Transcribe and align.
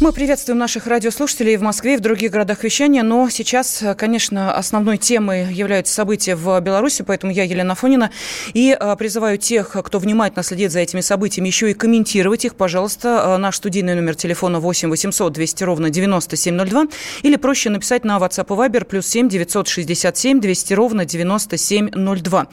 Мы 0.00 0.12
приветствуем 0.12 0.58
наших 0.58 0.86
радиослушателей 0.86 1.56
в 1.56 1.62
Москве 1.62 1.94
и 1.94 1.96
в 1.96 2.00
других 2.00 2.30
городах 2.30 2.62
вещания, 2.62 3.02
но 3.02 3.28
сейчас, 3.30 3.82
конечно, 3.96 4.54
основной 4.54 4.96
темой 4.96 5.52
являются 5.52 5.92
события 5.92 6.36
в 6.36 6.60
Беларуси, 6.60 7.02
поэтому 7.02 7.32
я, 7.32 7.42
Елена 7.42 7.74
Фонина, 7.74 8.12
и 8.54 8.70
а, 8.78 8.94
призываю 8.94 9.38
тех, 9.38 9.70
кто 9.72 9.98
внимательно 9.98 10.44
следит 10.44 10.70
за 10.70 10.78
этими 10.78 11.00
событиями, 11.00 11.48
еще 11.48 11.72
и 11.72 11.74
комментировать 11.74 12.44
их, 12.44 12.54
пожалуйста. 12.54 13.34
А, 13.34 13.38
наш 13.38 13.56
студийный 13.56 13.96
номер 13.96 14.14
телефона 14.14 14.60
8 14.60 14.88
800 14.88 15.32
200 15.32 15.64
ровно 15.64 15.90
9702 15.90 16.86
или 17.22 17.34
проще 17.34 17.68
написать 17.68 18.04
на 18.04 18.18
WhatsApp 18.18 18.46
и 18.46 18.68
Viber 18.68 18.84
плюс 18.84 19.04
7 19.08 19.28
967 19.28 20.38
200 20.38 20.74
ровно 20.74 21.06
9702. 21.06 22.46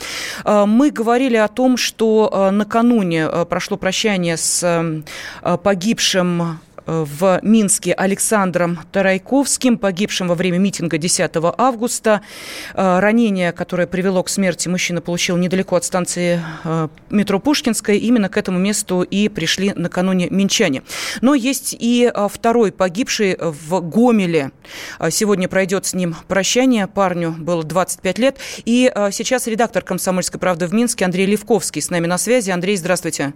А, 0.45 0.65
мы 0.65 0.89
говорили 0.89 1.37
о 1.37 1.47
том, 1.47 1.77
что 1.77 2.49
накануне 2.51 3.27
прошло 3.47 3.77
прощание 3.77 4.35
с 4.35 5.03
погибшим 5.61 6.57
в 6.85 7.39
Минске 7.41 7.93
Александром 7.93 8.79
Тарайковским, 8.91 9.77
погибшим 9.77 10.27
во 10.27 10.35
время 10.35 10.57
митинга 10.57 10.97
10 10.97 11.31
августа. 11.57 12.21
Э, 12.73 12.99
ранение, 12.99 13.51
которое 13.51 13.87
привело 13.87 14.23
к 14.23 14.29
смерти 14.29 14.67
мужчина, 14.67 15.01
получил 15.01 15.37
недалеко 15.37 15.75
от 15.75 15.83
станции 15.83 16.41
э, 16.63 16.87
метро 17.09 17.39
Пушкинская. 17.39 17.95
Именно 17.95 18.29
к 18.29 18.37
этому 18.37 18.59
месту 18.59 19.01
и 19.01 19.29
пришли 19.29 19.73
накануне 19.75 20.29
минчане. 20.29 20.83
Но 21.21 21.35
есть 21.35 21.75
и 21.77 22.11
э, 22.13 22.27
второй 22.31 22.71
погибший 22.71 23.37
в 23.39 23.81
Гомеле. 23.81 24.51
Сегодня 25.09 25.47
пройдет 25.47 25.85
с 25.85 25.93
ним 25.93 26.15
прощание. 26.27 26.87
Парню 26.87 27.31
было 27.31 27.63
25 27.63 28.19
лет. 28.19 28.37
И 28.65 28.91
сейчас 29.11 29.47
редактор 29.47 29.83
«Комсомольской 29.83 30.39
правды» 30.39 30.67
в 30.67 30.73
Минске 30.73 31.05
Андрей 31.05 31.25
Левковский 31.25 31.81
с 31.81 31.89
нами 31.89 32.07
на 32.07 32.17
связи. 32.17 32.51
Андрей, 32.51 32.77
здравствуйте. 32.77 33.33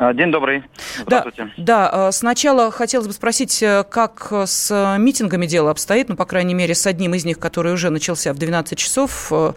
А, 0.00 0.14
день 0.14 0.32
добрый. 0.32 0.62
Здравствуйте. 0.96 1.52
Да, 1.58 1.90
да, 1.90 2.12
сначала 2.12 2.70
хотелось 2.70 3.06
бы 3.06 3.12
спросить, 3.12 3.62
э, 3.62 3.84
как 3.84 4.32
с 4.32 4.96
митингами 4.98 5.44
дело 5.44 5.70
обстоит, 5.70 6.08
ну, 6.08 6.16
по 6.16 6.24
крайней 6.24 6.54
мере, 6.54 6.74
с 6.74 6.86
одним 6.86 7.12
из 7.12 7.26
них, 7.26 7.38
который 7.38 7.74
уже 7.74 7.90
начался 7.90 8.32
в 8.32 8.38
12 8.38 8.78
часов. 8.78 9.30
Э. 9.30 9.52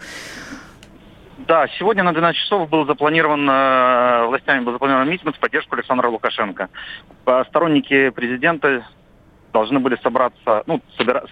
Да, 1.38 1.66
сегодня 1.78 2.02
на 2.02 2.12
12 2.12 2.38
часов 2.38 2.68
был 2.68 2.84
запланирован, 2.84 3.48
э, 3.48 4.26
властями 4.26 4.64
был 4.64 4.72
запланирован 4.72 5.08
митинг 5.08 5.34
в 5.34 5.38
поддержку 5.38 5.76
Александра 5.76 6.08
Лукашенко. 6.08 6.68
Сторонники 7.48 8.10
президента 8.10 8.84
должны 9.54 9.78
были 9.78 9.96
собраться, 10.02 10.62
ну, 10.66 10.82
собира, 10.98 11.24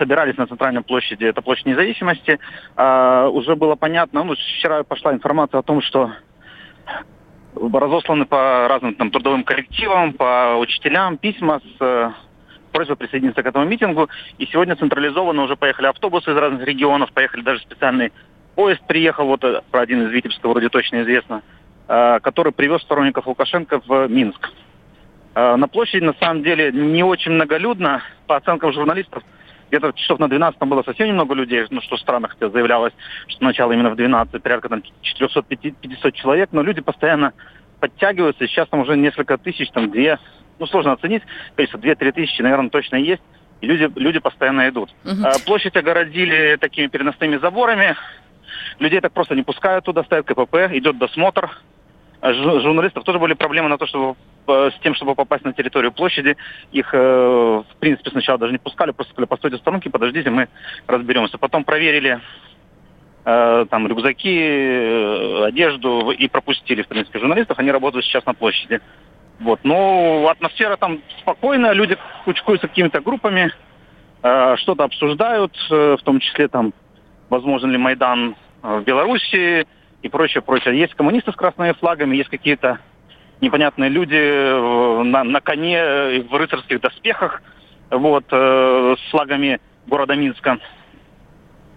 собирались 0.00 0.36
на 0.36 0.48
центральной 0.48 0.82
площади, 0.82 1.26
это 1.26 1.42
площадь 1.42 1.66
независимости. 1.66 2.40
А, 2.74 3.28
уже 3.28 3.54
было 3.54 3.76
понятно, 3.76 4.24
ну, 4.24 4.34
вчера 4.34 4.82
пошла 4.82 5.12
информация 5.12 5.60
о 5.60 5.62
том, 5.62 5.80
что 5.80 6.10
разосланы 7.54 8.26
по 8.26 8.68
разным 8.68 8.94
там, 8.94 9.10
трудовым 9.10 9.44
коллективам, 9.44 10.12
по 10.12 10.56
учителям 10.58 11.16
письма 11.16 11.60
с 11.60 11.80
э, 11.80 12.10
просьбой 12.72 12.96
присоединиться 12.96 13.42
к 13.42 13.46
этому 13.46 13.64
митингу. 13.64 14.08
И 14.38 14.46
сегодня 14.46 14.76
централизованно 14.76 15.42
уже 15.42 15.56
поехали 15.56 15.86
автобусы 15.86 16.30
из 16.30 16.36
разных 16.36 16.64
регионов, 16.66 17.12
поехали 17.12 17.42
даже 17.42 17.60
специальный 17.60 18.12
поезд 18.54 18.82
приехал, 18.86 19.26
вот 19.26 19.44
э, 19.44 19.62
про 19.70 19.80
один 19.80 20.06
из 20.06 20.10
Витебска 20.10 20.48
вроде 20.48 20.68
точно 20.68 21.02
известно, 21.02 21.42
э, 21.88 22.20
который 22.20 22.52
привез 22.52 22.82
сторонников 22.82 23.26
Лукашенко 23.26 23.80
в 23.86 24.08
Минск. 24.08 24.50
На 25.34 25.68
площади 25.68 26.02
на 26.02 26.14
самом 26.14 26.42
деле 26.42 26.72
не 26.72 27.04
очень 27.04 27.30
многолюдно, 27.30 28.02
по 28.26 28.34
оценкам 28.34 28.72
журналистов, 28.72 29.22
где-то 29.68 29.92
часов 29.92 30.18
на 30.18 30.28
12 30.28 30.58
там 30.58 30.68
было 30.68 30.82
совсем 30.82 31.08
немного 31.08 31.34
людей, 31.34 31.64
ну 31.70 31.80
что 31.80 31.96
странно, 31.96 32.28
хотя 32.28 32.48
заявлялось, 32.50 32.92
что 33.28 33.44
начало 33.44 33.72
именно 33.72 33.90
в 33.90 33.96
12, 33.96 34.42
порядка 34.42 34.68
там 34.68 34.82
450 35.02 36.14
человек, 36.14 36.50
но 36.52 36.62
люди 36.62 36.80
постоянно 36.80 37.32
подтягиваются, 37.80 38.46
сейчас 38.46 38.68
там 38.68 38.80
уже 38.80 38.96
несколько 38.96 39.38
тысяч, 39.38 39.70
там 39.70 39.90
две, 39.90 40.18
ну 40.58 40.66
сложно 40.66 40.92
оценить, 40.92 41.22
количество 41.54 41.80
две-три 41.80 42.12
тысячи, 42.12 42.42
наверное, 42.42 42.70
точно 42.70 42.96
есть, 42.96 43.22
и 43.60 43.66
люди, 43.66 43.90
люди 43.96 44.18
постоянно 44.18 44.68
идут. 44.68 44.90
Угу. 45.04 45.24
А, 45.24 45.38
площадь 45.44 45.76
огородили 45.76 46.56
такими 46.60 46.86
переносными 46.86 47.36
заборами, 47.36 47.96
людей 48.78 49.00
так 49.00 49.12
просто 49.12 49.34
не 49.34 49.42
пускают 49.42 49.84
туда, 49.84 50.04
ставят 50.04 50.26
КПП, 50.26 50.70
идет 50.72 50.98
досмотр, 50.98 51.50
а 52.20 52.32
журналистов 52.32 53.04
тоже 53.04 53.18
были 53.18 53.34
проблемы 53.34 53.68
на 53.68 53.78
то, 53.78 53.86
чтобы 53.86 54.16
с 54.48 54.74
тем, 54.82 54.94
чтобы 54.94 55.14
попасть 55.14 55.44
на 55.44 55.52
территорию 55.52 55.92
площади. 55.92 56.36
Их, 56.72 56.90
э, 56.92 56.98
в 56.98 57.76
принципе, 57.78 58.10
сначала 58.10 58.38
даже 58.38 58.52
не 58.52 58.58
пускали, 58.58 58.92
просто 58.92 59.12
сказали, 59.12 59.28
постойте 59.28 59.56
в 59.56 59.60
сторонке, 59.60 59.90
подождите, 59.90 60.30
мы 60.30 60.48
разберемся. 60.86 61.38
Потом 61.38 61.64
проверили 61.64 62.20
э, 63.24 63.66
там 63.70 63.86
рюкзаки, 63.86 64.38
э, 64.40 65.44
одежду 65.46 66.10
и 66.10 66.28
пропустили, 66.28 66.82
в 66.82 66.88
принципе, 66.88 67.18
журналистов. 67.18 67.58
Они 67.58 67.70
работают 67.70 68.04
сейчас 68.04 68.24
на 68.26 68.34
площади. 68.34 68.80
Вот. 69.40 69.60
Но 69.62 70.28
атмосфера 70.28 70.76
там 70.76 71.00
спокойная, 71.20 71.72
люди 71.72 71.96
кучкуются 72.24 72.66
какими-то 72.66 73.00
группами, 73.00 73.52
что-то 74.20 74.82
обсуждают, 74.82 75.56
в 75.70 75.98
том 76.02 76.18
числе 76.18 76.48
там, 76.48 76.74
возможен 77.30 77.70
ли 77.70 77.78
Майдан 77.78 78.34
в 78.62 78.80
Беларуси, 78.82 79.64
и 80.02 80.08
прочее, 80.08 80.42
прочее. 80.42 80.78
Есть 80.78 80.94
коммунисты 80.94 81.32
с 81.32 81.36
красными 81.36 81.72
флагами, 81.72 82.16
есть 82.16 82.30
какие-то 82.30 82.78
непонятные 83.40 83.90
люди 83.90 84.16
э, 84.16 85.02
на, 85.04 85.24
на 85.24 85.40
коне 85.40 85.78
э, 85.78 86.22
в 86.22 86.34
рыцарских 86.34 86.80
доспехах, 86.80 87.42
вот, 87.90 88.24
э, 88.30 88.96
с 88.98 89.10
флагами 89.10 89.60
города 89.86 90.14
Минска. 90.14 90.58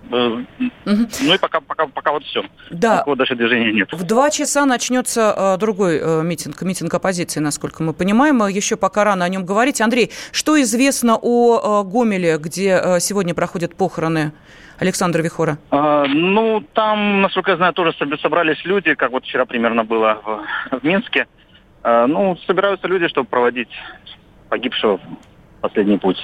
Угу. 0.09 0.45
Ну 0.85 1.33
и 1.33 1.37
пока, 1.37 1.61
пока, 1.61 1.87
пока 1.87 2.11
вот 2.11 2.23
все. 2.25 2.43
Да. 2.69 2.97
Такого 2.97 3.15
даже 3.15 3.35
движения 3.35 3.71
нет. 3.71 3.93
В 3.93 4.03
два 4.03 4.29
часа 4.29 4.65
начнется 4.65 5.55
другой 5.57 6.01
митинг, 6.23 6.61
митинг 6.63 6.93
оппозиции, 6.93 7.39
насколько 7.39 7.81
мы 7.81 7.93
понимаем. 7.93 8.45
Еще 8.47 8.75
пока 8.75 9.05
рано 9.05 9.23
о 9.23 9.29
нем 9.29 9.45
говорить. 9.45 9.79
Андрей, 9.79 10.11
что 10.33 10.59
известно 10.61 11.17
о 11.21 11.83
Гомеле, 11.83 12.37
где 12.39 12.97
сегодня 12.99 13.33
проходят 13.33 13.75
похороны 13.77 14.33
Александра 14.79 15.21
Вихора? 15.21 15.59
А, 15.69 16.05
ну, 16.07 16.61
там, 16.73 17.21
насколько 17.21 17.51
я 17.51 17.57
знаю, 17.57 17.71
тоже 17.71 17.93
собрались 18.21 18.65
люди, 18.65 18.95
как 18.95 19.11
вот 19.11 19.23
вчера 19.23 19.45
примерно 19.45 19.85
было 19.85 20.19
в, 20.25 20.79
в 20.79 20.83
Минске. 20.83 21.27
А, 21.83 22.07
ну, 22.07 22.37
собираются 22.47 22.87
люди, 22.87 23.07
чтобы 23.07 23.27
проводить 23.27 23.69
погибшего 24.49 24.97
в 24.97 25.61
последний 25.61 25.97
путь. 25.97 26.17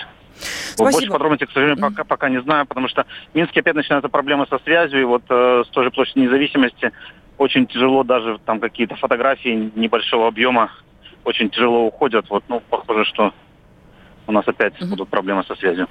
Спасибо. 0.74 0.92
Больше 0.92 1.10
подробностей, 1.10 1.48
к 1.48 1.52
сожалению, 1.52 1.82
пока, 1.82 2.04
пока 2.04 2.30
не 2.30 2.42
знаю, 2.42 2.66
потому 2.68 2.88
что 2.88 3.06
в 3.32 3.36
Минске 3.36 3.62
опять 3.62 3.76
начинается 3.76 4.10
проблема 4.10 4.46
со 4.48 4.60
связью, 4.60 5.02
и 5.02 5.06
вот 5.06 5.24
э, 5.30 5.64
с 5.66 5.70
той 5.70 5.86
же 5.86 5.92
площади 5.92 6.20
независимости 6.20 6.92
очень 7.38 7.66
тяжело 7.66 8.04
даже 8.04 8.40
там 8.46 8.60
какие-то 8.60 8.96
фотографии 8.96 9.72
небольшого 9.76 10.28
объема 10.28 10.72
очень 11.24 11.50
тяжело 11.50 11.86
уходят. 11.86 12.30
Вот, 12.30 12.44
ну, 12.48 12.62
похоже, 12.70 13.06
что 13.06 13.34
у 14.28 14.32
нас 14.32 14.48
опять 14.48 14.80
угу. 14.82 14.90
будут 14.92 15.10
проблемы 15.10 15.44
со 15.48 15.56
связью. 15.56 15.88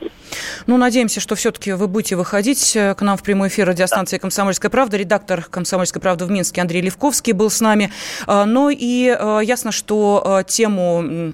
Ну, 0.66 0.76
надеемся, 0.76 1.20
что 1.20 1.34
все-таки 1.34 1.72
вы 1.72 1.88
будете 1.88 2.16
выходить 2.16 2.76
э, 2.76 2.94
к 2.94 3.02
нам 3.02 3.16
в 3.16 3.22
прямой 3.22 3.48
эфир 3.48 3.66
радиостанции 3.66 4.18
«Комсомольская 4.18 4.70
правда». 4.70 4.96
Редактор 4.96 5.42
«Комсомольской 5.42 6.02
правды» 6.02 6.26
в 6.26 6.30
Минске 6.30 6.60
Андрей 6.60 6.82
Левковский 6.82 7.32
был 7.32 7.50
с 7.50 7.60
нами. 7.60 7.90
А, 8.26 8.44
но 8.44 8.70
и 8.70 9.16
э, 9.18 9.40
ясно, 9.42 9.72
что 9.72 10.40
э, 10.40 10.44
тему 10.46 11.32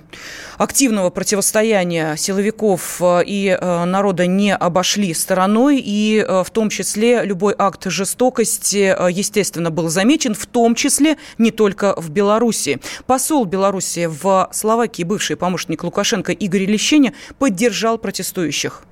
активного 0.59 1.11
противостояния 1.11 2.17
силовиков 2.17 3.01
и 3.03 3.59
народа 3.61 4.27
не 4.27 4.55
обошли 4.55 5.12
стороной. 5.15 5.83
И 5.85 6.25
в 6.29 6.51
том 6.51 6.69
числе 6.69 7.25
любой 7.25 7.55
акт 7.59 7.85
жестокости, 7.87 8.94
естественно, 9.11 9.71
был 9.71 9.88
замечен, 9.88 10.35
в 10.35 10.47
том 10.47 10.75
числе 10.75 11.17
не 11.38 11.50
только 11.50 12.00
в 12.00 12.11
Беларуси. 12.11 12.81
Посол 13.06 13.44
Беларуси 13.44 14.06
в 14.06 14.49
Словакии, 14.53 15.03
бывший 15.03 15.37
помощник 15.37 15.82
Лукашенко 15.82 16.32
Игорь 16.32 16.67
Лещенко, 16.67 16.92
помещения 16.93 17.15
поддержал 17.39 17.99
протестующих. 17.99 18.83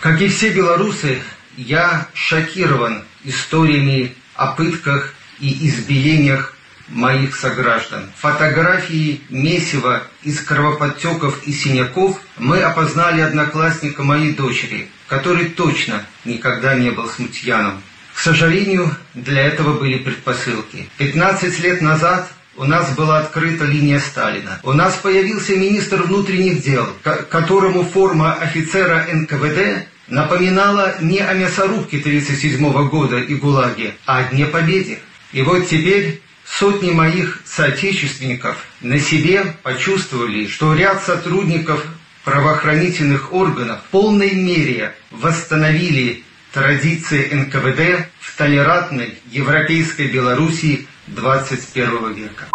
Как 0.00 0.20
и 0.20 0.28
все 0.28 0.50
белорусы, 0.52 1.18
я 1.56 2.08
шокирован 2.14 3.04
историями 3.24 4.14
о 4.34 4.52
пытках 4.52 5.14
и 5.40 5.68
избиениях 5.68 6.54
моих 6.88 7.34
сограждан. 7.34 8.10
Фотографии 8.16 9.20
месива 9.28 10.02
из 10.22 10.40
кровоподтеков 10.40 11.42
и 11.46 11.52
синяков 11.52 12.20
мы 12.38 12.60
опознали 12.60 13.20
одноклассника 13.20 14.04
моей 14.04 14.34
дочери, 14.34 14.88
который 15.08 15.46
точно 15.46 16.04
никогда 16.24 16.74
не 16.74 16.90
был 16.90 17.08
смутьяном. 17.08 17.82
К 18.14 18.20
сожалению, 18.20 18.94
для 19.14 19.42
этого 19.42 19.78
были 19.78 19.98
предпосылки. 19.98 20.88
15 20.98 21.58
лет 21.60 21.82
назад 21.82 22.28
у 22.56 22.64
нас 22.64 22.94
была 22.94 23.18
открыта 23.18 23.64
линия 23.64 23.98
Сталина. 23.98 24.60
У 24.62 24.72
нас 24.72 24.94
появился 24.96 25.56
министр 25.56 26.02
внутренних 26.02 26.62
дел, 26.62 26.88
которому 27.02 27.84
форма 27.84 28.34
офицера 28.34 29.06
НКВД 29.12 29.88
напоминала 30.08 30.96
не 31.00 31.18
о 31.18 31.34
мясорубке 31.34 31.98
1937 31.98 32.88
года 32.88 33.18
и 33.18 33.34
ГУЛАГе, 33.34 33.94
а 34.06 34.18
о 34.18 34.24
Дне 34.24 34.46
Победы. 34.46 34.98
И 35.32 35.42
вот 35.42 35.68
теперь 35.68 36.22
сотни 36.44 36.92
моих 36.92 37.42
соотечественников 37.44 38.56
на 38.80 38.98
себе 38.98 39.56
почувствовали, 39.62 40.46
что 40.46 40.74
ряд 40.74 41.02
сотрудников 41.02 41.84
правоохранительных 42.24 43.32
органов 43.32 43.80
в 43.80 43.90
полной 43.90 44.32
мере 44.32 44.94
восстановили 45.10 46.24
традиции 46.52 47.28
НКВД 47.32 48.08
в 48.20 48.36
толерантной 48.36 49.18
европейской 49.30 50.06
Белоруссии 50.06 50.86
21 51.08 52.14
века. 52.14 52.46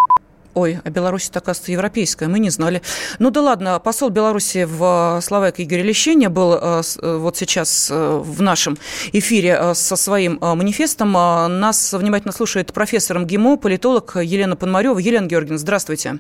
Ой, 0.54 0.80
а 0.84 0.90
Беларусь, 0.90 1.30
оказывается, 1.30 1.72
европейская, 1.72 2.28
мы 2.28 2.40
не 2.40 2.50
знали. 2.50 2.82
Ну 3.20 3.30
да 3.30 3.42
ладно, 3.42 3.80
посол 3.80 4.10
Беларуси 4.10 4.66
в 4.66 5.18
э, 5.18 5.22
Словакии 5.22 5.64
Игорь 5.64 5.82
Лещеня 5.82 6.30
был 6.30 6.54
э, 6.54 6.82
э, 7.02 7.18
вот 7.18 7.38
сейчас 7.38 7.90
в 7.90 8.42
нашем 8.42 8.78
эфире 9.14 9.74
со 9.74 9.96
своим 9.96 10.38
манифестом. 10.42 11.14
Нас 11.14 11.94
внимательно 11.94 12.34
слушает 12.34 12.74
профессор 12.74 13.20
МГИМО, 13.20 13.58
политолог 13.58 14.18
Елена 14.18 14.58
Пономарева. 14.58 14.98
Елена 15.00 15.26
Георгиевна, 15.26 15.58
здравствуйте. 15.58 16.18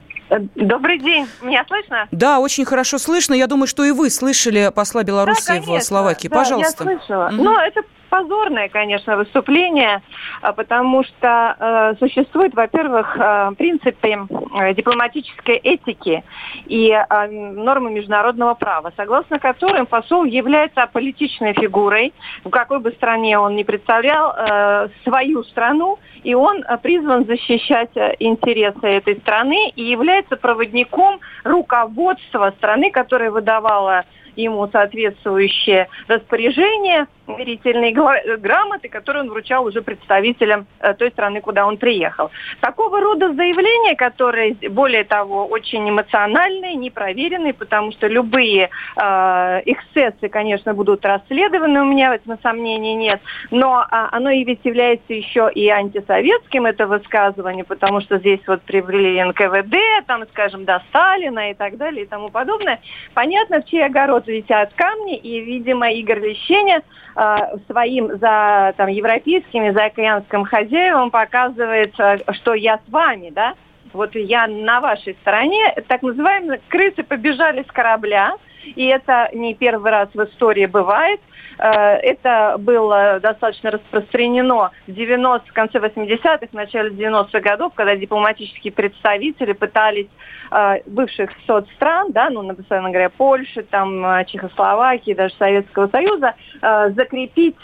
Добрый 0.56 1.00
день. 1.00 1.28
Меня 1.42 1.66
слышно? 1.68 2.08
Да, 2.12 2.40
очень 2.40 2.64
хорошо 2.64 3.00
слышно. 3.00 3.34
Я 3.34 3.48
думаю, 3.48 3.68
что 3.68 3.84
и 3.84 3.92
вы 3.92 4.10
слышали 4.10 4.72
посла 4.74 5.04
Беларуси 5.04 5.46
да, 5.46 5.54
конечно. 5.56 5.80
в 5.80 5.84
Словакии. 5.84 6.30
Да, 6.30 6.38
Пожалуйста. 6.38 6.90
я 6.90 6.98
слышала. 6.98 7.30
Mm-hmm. 7.30 7.44
Но 7.44 7.62
это 7.62 7.82
позорное, 8.12 8.68
конечно, 8.68 9.16
выступление, 9.16 10.02
а, 10.42 10.52
потому 10.52 11.04
что 11.04 11.56
э, 11.58 11.96
существуют, 11.98 12.54
во-первых, 12.54 13.18
э, 13.18 13.52
принципы 13.58 14.10
э, 14.10 14.74
дипломатической 14.74 15.56
этики 15.56 16.22
и 16.66 16.90
э, 16.92 17.28
нормы 17.28 17.90
международного 17.92 18.54
права, 18.56 18.92
согласно 18.98 19.40
которым 19.40 19.86
посол 19.86 20.26
является 20.26 20.84
аполитичной 20.84 21.54
фигурой, 21.54 22.14
в 22.44 22.50
какой 22.50 22.80
бы 22.82 22.92
стране 22.92 23.40
он 23.40 23.56
ни 23.56 23.64
представлял 23.64 24.36
э, 24.36 24.90
свою 25.06 25.44
страну, 25.46 25.98
и 26.24 26.34
он 26.34 26.64
э, 26.64 26.78
призван 26.80 27.26
защищать 27.26 27.96
э, 27.96 28.16
интересы 28.20 28.88
этой 28.88 29.16
страны 29.22 29.70
и 29.78 29.84
является 29.84 30.36
проводником 30.36 31.22
руководства 31.46 32.54
страны, 32.58 32.92
которая 32.92 33.32
выдавала 33.32 34.04
ему 34.36 34.68
соответствующее 34.68 35.88
распоряжение, 36.08 37.08
верительные 37.28 37.94
грамоты, 38.38 38.90
которые 38.90 39.24
он 39.24 39.30
вручал 39.30 39.66
уже 39.66 39.82
представителям 39.82 40.66
э, 40.80 40.94
той 40.94 41.12
страны, 41.12 41.42
куда 41.42 41.66
он 41.66 41.78
приехал. 41.78 42.32
Такого 42.60 43.00
рода 43.00 43.34
заявления, 43.34 43.96
которые, 43.96 44.56
более 44.70 45.04
того, 45.04 45.46
очень 45.46 45.90
эмоциональные, 45.90 46.76
непроверенные, 46.76 47.54
потому 47.54 47.92
что 47.92 48.08
любые 48.08 48.70
э, 48.96 49.62
эксцессы, 49.66 50.30
конечно, 50.30 50.74
будут 50.74 51.06
расследованы, 51.06 51.82
у 51.82 51.86
меня 51.86 52.12
в 52.12 52.16
этом 52.16 52.40
сомнений 52.42 52.96
нет, 52.96 53.22
но 53.50 53.84
э, 53.84 54.08
оно 54.12 54.30
и 54.30 54.44
ведь 54.44 54.62
является 54.64 55.14
еще 55.14 55.50
и 55.54 55.70
антисоветским, 55.70 56.66
это 56.66 56.88
высказывание, 56.88 57.64
потому 57.64 58.02
что 58.02 58.18
здесь 58.18 58.42
вот 58.48 58.62
привели 58.64 59.22
НКВД, 59.24 60.06
там, 60.08 60.24
скажем, 60.32 60.66
до 60.66 60.82
Сталина 60.90 61.52
и 61.52 61.54
так 61.54 61.78
далее 61.78 62.04
и 62.04 62.08
тому 62.08 62.30
подобное. 62.30 62.80
Понятно, 63.14 63.62
в 63.62 63.66
чей 63.66 63.86
огород 63.86 64.21
вот 64.22 64.28
висят 64.28 64.74
камни, 64.76 65.18
и, 65.18 65.42
видимо, 65.42 65.90
Игорь 65.92 66.20
Лещеня 66.20 66.82
э, 67.16 67.36
своим 67.70 68.18
за 68.20 68.74
там, 68.78 68.88
европейскими, 68.88 69.72
за 69.72 69.86
океанским 69.86 70.46
хозяевам 70.46 71.12
показывает, 71.12 71.94
э, 72.00 72.20
что 72.34 72.54
я 72.54 72.78
с 72.78 72.92
вами, 72.92 73.32
да, 73.32 73.56
вот 73.94 74.16
я 74.16 74.48
на 74.48 74.80
вашей 74.80 75.14
стороне, 75.22 75.74
так 75.88 76.02
называемые 76.02 76.62
крысы 76.68 77.04
побежали 77.04 77.64
с 77.64 77.72
корабля, 77.72 78.36
и 78.64 78.86
это 78.86 79.30
не 79.34 79.56
первый 79.56 79.92
раз 79.92 80.10
в 80.14 80.24
истории 80.24 80.66
бывает. 80.66 81.20
Э, 81.58 81.98
это 81.98 82.56
было 82.58 83.20
достаточно 83.22 83.72
распространено 83.72 84.72
в 84.88 84.92
90 84.92 85.50
в 85.50 85.54
конце 85.54 85.78
80-х, 85.80 86.48
в 86.52 86.54
начале 86.54 86.90
90-х 86.90 87.40
годов, 87.40 87.74
когда 87.76 87.96
дипломатические 87.96 88.74
представители 88.74 89.54
пытались 89.54 90.08
э, 90.52 90.82
бывших 90.86 91.30
соцстран, 91.46 92.12
да, 92.12 92.30
ну, 92.30 92.42
например, 92.42 92.82
говоря, 92.82 93.10
Польши, 93.10 93.64
там, 93.64 94.06
э, 94.06 94.26
Чехословакии, 94.26 95.14
даже 95.14 95.36
Советского 95.36 95.88
Союза, 95.88 96.36
закрепить 96.62 97.58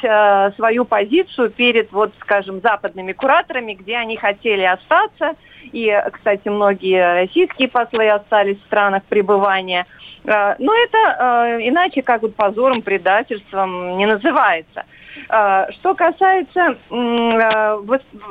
свою 0.56 0.86
позицию 0.86 1.50
перед, 1.52 1.92
вот, 1.92 2.12
скажем, 2.22 2.62
западными 2.62 3.14
кураторами, 3.14 3.74
где 3.74 3.98
они 3.98 4.18
хотели 4.18 4.64
остаться. 4.64 5.36
И, 5.72 6.04
кстати, 6.14 6.48
многие 6.48 7.22
российские 7.22 7.68
послы 7.68 8.10
остались 8.10 8.58
в 8.60 8.66
странах 8.66 9.04
пребывания. 9.04 9.86
Но 10.24 10.74
это 10.74 11.58
иначе 11.62 12.02
как 12.02 12.22
вот 12.22 12.36
позором, 12.36 12.82
предательством, 12.82 13.98
не 13.98 14.06
называется. 14.06 14.84
А, 15.30 15.72
что 15.74 15.96
касается 15.96 16.78
а, 16.90 17.80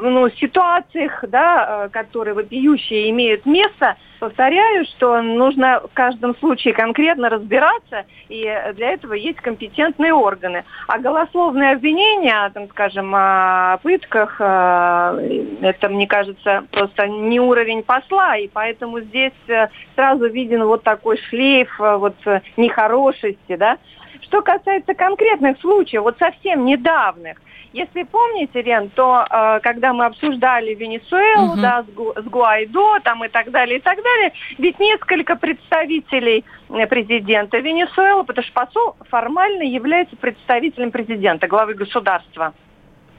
ну, 0.00 0.30
ситуаций, 0.30 1.10
да, 1.22 1.84
а, 1.84 1.88
которые 1.88 2.34
вопиющие 2.34 3.10
имеют 3.10 3.46
место, 3.46 3.96
повторяю, 4.18 4.84
что 4.86 5.20
нужно 5.20 5.80
в 5.80 5.92
каждом 5.92 6.36
случае 6.36 6.74
конкретно 6.74 7.28
разбираться, 7.28 8.04
и 8.28 8.42
для 8.74 8.92
этого 8.92 9.12
есть 9.12 9.38
компетентные 9.40 10.14
органы. 10.14 10.64
А 10.88 10.98
голословные 10.98 11.72
обвинения, 11.72 12.50
там, 12.54 12.68
скажем, 12.68 13.14
о 13.14 13.78
пытках, 13.82 14.40
это, 14.40 15.88
мне 15.90 16.06
кажется, 16.06 16.64
просто 16.70 17.08
не 17.08 17.40
уровень 17.40 17.82
посла, 17.82 18.36
и 18.36 18.48
поэтому 18.48 19.00
здесь 19.00 19.32
э, 19.48 19.68
сразу 19.94 20.28
виден 20.28 20.64
вот 20.64 20.82
такой 20.82 21.18
шлейф 21.28 21.80
э, 21.80 21.96
вот 21.96 22.14
э, 22.26 22.40
нехорошести, 22.56 23.56
да, 23.56 23.78
что 24.22 24.42
касается 24.42 24.94
конкретных 24.94 25.60
случаев, 25.60 26.02
вот 26.02 26.18
совсем 26.18 26.64
недавних, 26.64 27.36
если 27.72 28.04
помните, 28.04 28.62
Рен, 28.62 28.90
то 28.90 29.26
э, 29.28 29.60
когда 29.60 29.92
мы 29.92 30.06
обсуждали 30.06 30.72
Венесуэлу, 30.74 31.52
угу. 31.52 31.60
да, 31.60 31.82
с, 31.82 31.94
Гу, 31.94 32.14
с 32.16 32.24
Гуайдо, 32.24 33.00
там 33.04 33.22
и 33.24 33.28
так 33.28 33.50
далее, 33.50 33.78
и 33.78 33.80
так 33.82 34.02
далее, 34.02 34.32
ведь 34.56 34.78
несколько 34.78 35.36
представителей 35.36 36.44
э, 36.70 36.86
президента 36.86 37.58
Венесуэлы, 37.58 38.24
потому 38.24 38.44
что 38.44 38.54
посол 38.54 38.96
формально 39.10 39.62
является 39.62 40.16
представителем 40.16 40.90
президента, 40.90 41.48
главы 41.48 41.74
государства 41.74 42.54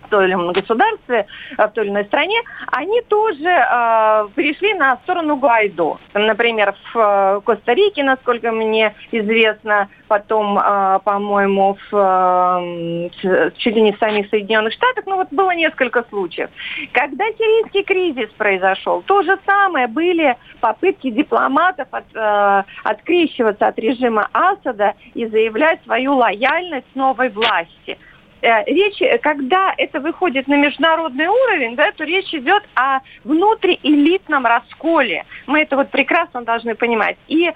в 0.07 0.09
том 0.09 0.23
или 0.23 0.33
ином 0.33 0.53
государстве, 0.53 1.27
э, 1.57 1.67
в 1.67 1.71
той 1.71 1.85
или 1.85 1.91
иной 1.91 2.05
стране, 2.05 2.41
они 2.71 3.01
тоже 3.01 3.47
э, 3.47 4.27
перешли 4.35 4.73
на 4.73 4.97
сторону 4.97 5.35
Гуайдо. 5.35 5.97
Например, 6.13 6.75
в 6.93 6.97
э, 6.97 7.41
Коста-Рике, 7.41 8.03
насколько 8.03 8.51
мне 8.51 8.95
известно, 9.11 9.89
потом, 10.07 10.57
э, 10.57 10.99
по-моему, 11.03 11.77
в, 11.91 13.09
э, 13.21 13.49
чуть 13.57 13.75
ли 13.75 13.81
не 13.81 13.91
в 13.91 13.99
самих 13.99 14.29
Соединенных 14.29 14.73
Штатах, 14.73 15.05
ну 15.05 15.17
вот 15.17 15.27
было 15.31 15.51
несколько 15.51 16.03
случаев. 16.09 16.49
Когда 16.93 17.25
сирийский 17.25 17.83
кризис 17.83 18.29
произошел, 18.37 19.01
то 19.03 19.21
же 19.23 19.37
самое 19.45 19.87
были 19.87 20.35
попытки 20.59 21.09
дипломатов 21.09 21.87
от, 21.91 22.05
э, 22.15 22.63
открещиваться 22.83 23.67
от 23.67 23.77
режима 23.79 24.29
Асада 24.33 24.93
и 25.13 25.25
заявлять 25.25 25.83
свою 25.83 26.15
лояльность 26.15 26.95
новой 26.95 27.29
власти. 27.29 27.97
Э, 28.41 28.63
речь, 28.65 29.01
когда 29.21 29.73
это 29.77 29.99
выходит 29.99 30.47
на 30.47 30.55
международный 30.55 31.27
уровень, 31.27 31.75
да, 31.75 31.91
то 31.91 32.03
речь 32.03 32.33
идет 32.33 32.63
о 32.75 32.99
внутриэлитном 33.23 34.45
расколе. 34.45 35.25
Мы 35.47 35.61
это 35.61 35.75
вот 35.75 35.89
прекрасно 35.89 36.43
должны 36.43 36.75
понимать. 36.75 37.17
И 37.27 37.47
э, 37.47 37.53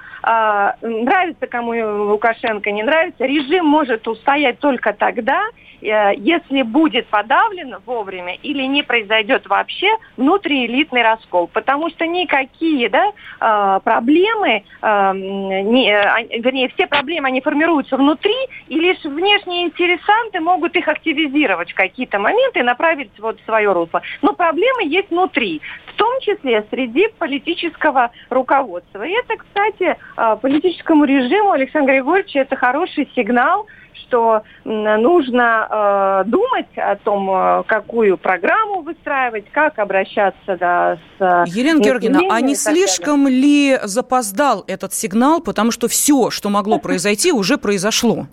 нравится 0.82 1.48
кому 1.48 1.72
Лукашенко, 2.10 2.72
не 2.72 2.84
нравится, 2.84 3.26
режим 3.26 3.66
может 3.66 4.08
устоять 4.08 4.60
только 4.60 4.94
тогда, 4.94 5.42
Э, 5.44 5.71
если 5.82 6.62
будет 6.62 7.08
подавлен 7.08 7.78
вовремя 7.86 8.36
или 8.36 8.64
не 8.64 8.84
произойдет 8.84 9.48
вообще 9.48 9.88
внутриэлитный 10.18 11.02
раскол. 11.02 11.48
Потому 11.48 11.90
что 11.90 12.06
никакие 12.06 12.90
да, 12.90 13.08
э, 13.10 13.80
проблемы, 13.84 14.64
э, 14.82 14.84
вернее, 14.84 16.70
все 16.70 16.88
проблемы, 16.88 17.28
они 17.28 17.42
формируются 17.42 17.98
внутри, 17.98 18.36
и 18.68 18.80
лишь 18.80 19.04
внешние 19.04 19.66
интересанты 19.66 20.40
могут 20.40 20.76
их 20.76 20.88
активизировать 20.88 21.72
в 21.72 21.76
какие-то 21.76 22.20
моменты 22.20 22.60
и 22.60 22.64
направить 22.64 23.12
вот 23.20 23.40
в 23.40 23.46
свое 23.46 23.72
русло. 23.72 24.02
Но 24.22 24.34
проблемы 24.34 24.84
есть 24.86 25.10
внутри, 25.10 25.62
в 25.88 25.94
том 25.96 26.20
числе 26.22 26.66
среди 26.70 27.08
политического 27.18 28.12
руководства. 28.30 29.04
И 29.04 29.12
это, 29.12 29.38
кстати, 29.38 29.98
политическому 30.42 31.06
режиму 31.06 31.52
Александра 31.52 31.94
Григорьевича 31.94 32.40
это 32.40 32.56
хороший 32.56 33.10
сигнал, 33.16 33.68
что 33.96 34.44
нужно 34.64 36.24
э, 36.26 36.30
думать 36.30 36.68
о 36.76 36.96
том, 36.98 37.30
э, 37.30 37.64
какую 37.68 38.18
программу 38.18 38.82
выстраивать, 38.82 39.46
как 39.52 39.80
обращаться 39.80 40.58
да, 40.58 40.98
с... 41.18 41.46
Елена 41.48 41.80
Георгиевна, 41.80 42.22
а 42.30 42.42
не 42.42 42.56
слишком 42.56 43.28
ли 43.28 43.80
запоздал 43.84 44.64
этот 44.68 44.94
сигнал, 44.94 45.42
потому 45.42 45.72
что 45.72 45.88
все, 45.88 46.30
что 46.30 46.50
могло 46.50 46.80
произойти, 46.80 47.32
уже 47.32 47.58
произошло? 47.58 48.28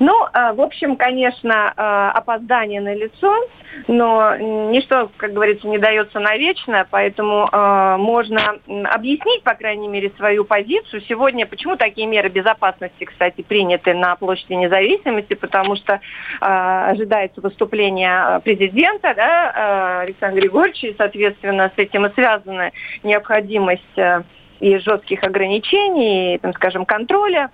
Ну, 0.00 0.26
э, 0.26 0.52
в 0.52 0.60
общем, 0.60 0.96
конечно, 0.96 1.72
э, 1.76 2.18
опоздание 2.18 2.80
на 2.80 2.94
лицо, 2.94 3.32
но 3.86 4.36
ничто, 4.36 5.10
как 5.16 5.32
говорится, 5.32 5.68
не 5.68 5.78
дается 5.78 6.18
навечно, 6.18 6.86
поэтому 6.90 7.48
э, 7.50 7.96
можно 7.98 8.58
объяснить, 8.66 9.42
по 9.42 9.54
крайней 9.54 9.88
мере, 9.88 10.10
свою 10.16 10.44
позицию. 10.44 11.02
Сегодня 11.02 11.46
почему 11.46 11.76
такие 11.76 12.06
меры 12.06 12.28
безопасности, 12.28 13.04
кстати, 13.04 13.42
приняты 13.42 13.94
на 13.94 14.16
площади 14.16 14.54
независимости, 14.54 15.34
потому 15.34 15.76
что 15.76 16.00
ожидается 16.40 17.40
выступление 17.40 18.40
президента, 18.40 19.14
да, 19.14 20.00
Александра 20.00 20.40
Григорьевича, 20.40 20.88
и, 20.88 20.96
соответственно, 20.96 21.70
с 21.74 21.78
этим 21.78 22.06
и 22.06 22.12
связана 22.14 22.70
необходимость 23.02 23.82
и 24.60 24.78
жестких 24.78 25.22
ограничений, 25.22 26.34
и, 26.34 26.38
там, 26.38 26.52
скажем, 26.54 26.84
контроля 26.84 27.50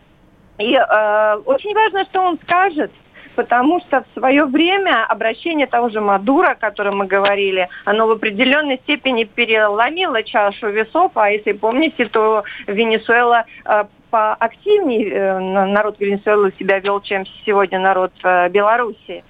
и 0.59 0.75
э, 0.75 1.37
очень 1.45 1.75
важно, 1.75 2.05
что 2.05 2.21
он 2.23 2.39
скажет, 2.43 2.93
потому 3.35 3.81
что 3.81 4.03
в 4.03 4.19
свое 4.19 4.45
время 4.45 5.05
обращение 5.07 5.67
того 5.67 5.89
же 5.89 6.01
Мадура, 6.01 6.51
о 6.51 6.55
котором 6.55 6.99
мы 6.99 7.07
говорили, 7.07 7.69
оно 7.85 8.07
в 8.07 8.13
определенной 8.13 8.79
степени 8.79 9.25
переломило 9.25 10.23
чашу 10.23 10.69
весов, 10.69 11.13
а 11.17 11.31
если 11.31 11.53
помните, 11.53 12.07
то 12.07 12.45
Венесуэла 12.67 13.45
э, 13.65 13.85
поактивнее 14.11 15.11
э, 15.11 15.39
народ 15.39 15.97
Венесуэлы 15.99 16.53
себя 16.59 16.79
вел, 16.79 17.01
чем 17.01 17.25
сегодня 17.45 17.81
народ 17.81 18.13
э, 18.23 18.49
Беларуси. 18.51 19.25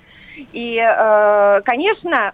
И, 0.52 0.76
э, 0.76 1.60
конечно, 1.64 2.32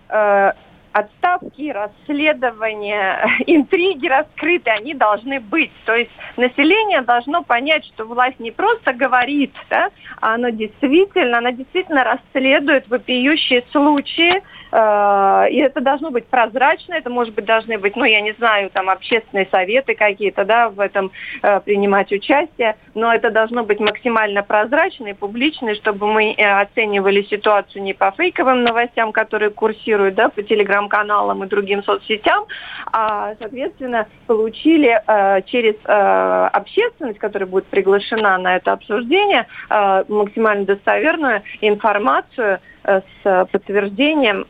отставки, 0.93 1.71
расследования, 1.71 3.21
интриги 3.47 4.07
раскрыты, 4.07 4.71
они 4.71 4.95
должны 4.95 5.41
быть. 5.41 5.73
То 5.85 5.95
есть 5.95 6.11
население 6.37 7.03
должно 7.03 7.43
понять, 7.43 7.85
что 7.87 8.05
власть 8.05 8.41
не 8.41 8.51
просто 8.51 8.93
говорит, 8.93 9.53
да, 9.69 9.91
а 10.21 10.35
она 10.35 10.51
действительно, 10.51 11.39
она 11.39 11.53
действительно 11.53 12.05
расследует 12.05 12.89
вопиющие 12.89 13.65
случаи, 13.73 14.43
и 14.73 15.57
это 15.57 15.81
должно 15.81 16.11
быть 16.11 16.27
прозрачно, 16.27 16.95
это, 16.95 17.11
может 17.11 17.35
быть, 17.35 17.45
должны 17.45 17.79
быть, 17.79 17.97
ну, 17.97 18.05
я 18.05 18.21
не 18.21 18.33
знаю, 18.33 18.71
там, 18.71 18.89
общественные 18.89 19.49
советы 19.51 19.95
какие-то, 19.95 20.45
да, 20.45 20.69
в 20.69 20.79
этом 20.81 21.11
э, 21.43 21.61
принимать 21.61 22.13
участие, 22.13 22.77
но 22.95 23.13
это 23.13 23.31
должно 23.31 23.65
быть 23.65 23.81
максимально 23.81 24.43
прозрачно 24.43 25.09
и 25.09 25.13
публично, 25.13 25.75
чтобы 25.75 26.07
мы 26.07 26.33
э, 26.33 26.61
оценивали 26.61 27.23
ситуацию 27.23 27.83
не 27.83 27.95
по 27.95 28.11
фейковым 28.13 28.63
новостям, 28.63 29.13
которые 29.13 29.51
курсируют, 29.51 30.15
да, 30.15 30.29
по 30.29 30.43
телеграм-каналам 30.43 31.45
и 31.45 31.49
другим 31.49 31.83
соцсетям, 31.83 32.45
а, 32.93 33.35
соответственно, 33.39 34.07
получили 34.27 35.01
э, 35.07 35.43
через 35.43 35.75
э, 35.85 36.49
общественность, 36.53 37.19
которая 37.19 37.49
будет 37.49 37.67
приглашена 37.67 38.39
на 38.39 38.57
это 38.57 38.73
обсуждение, 38.73 39.47
э, 39.69 40.05
максимально 40.09 40.65
достоверную 40.65 41.43
информацию, 41.61 42.61
Э, 42.80 42.80
с 42.83 43.47
подтверждением 43.53 44.47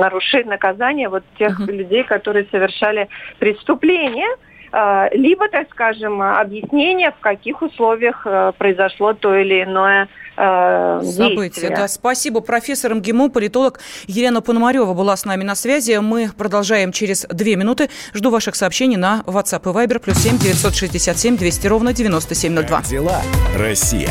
нарушения 0.00 0.50
наказания 0.50 1.08
вот 1.08 1.24
тех 1.38 1.60
uh-huh. 1.60 1.72
людей, 1.72 2.04
которые 2.04 2.46
совершали 2.50 3.08
преступления 3.38 4.28
э, 4.72 5.08
либо, 5.16 5.48
так 5.48 5.68
скажем, 5.70 6.20
объяснение, 6.20 7.10
в 7.12 7.20
каких 7.20 7.62
условиях 7.62 8.26
э, 8.26 8.52
произошло 8.58 9.14
то 9.14 9.34
или 9.34 9.62
иное 9.62 10.08
событие. 10.38 11.70
Да, 11.70 11.88
спасибо. 11.88 12.42
Профессор 12.42 12.94
МГИМО, 12.94 13.30
политолог 13.30 13.80
Елена 14.06 14.42
Пономарева 14.42 14.92
была 14.92 15.16
с 15.16 15.24
нами 15.24 15.44
на 15.44 15.54
связи. 15.54 15.96
Мы 15.96 16.28
продолжаем 16.36 16.92
через 16.92 17.24
две 17.30 17.56
минуты. 17.56 17.88
Жду 18.12 18.28
ваших 18.28 18.54
сообщений 18.54 18.98
на 18.98 19.22
WhatsApp 19.24 19.62
и 19.62 19.74
Viber. 19.74 19.98
Плюс 19.98 20.18
семь 20.18 20.36
девятьсот 20.36 20.74
шестьдесят 20.74 21.16
семь 21.16 21.38
двести 21.38 21.66
ровно 21.66 21.94
девяносто 21.94 22.34
семь 22.34 22.52
ноль 22.52 22.66
два. 22.66 22.82
Дела. 22.82 23.22
Россия. 23.58 24.10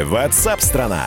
WhatsApp 0.00 0.58
страна. 0.58 1.06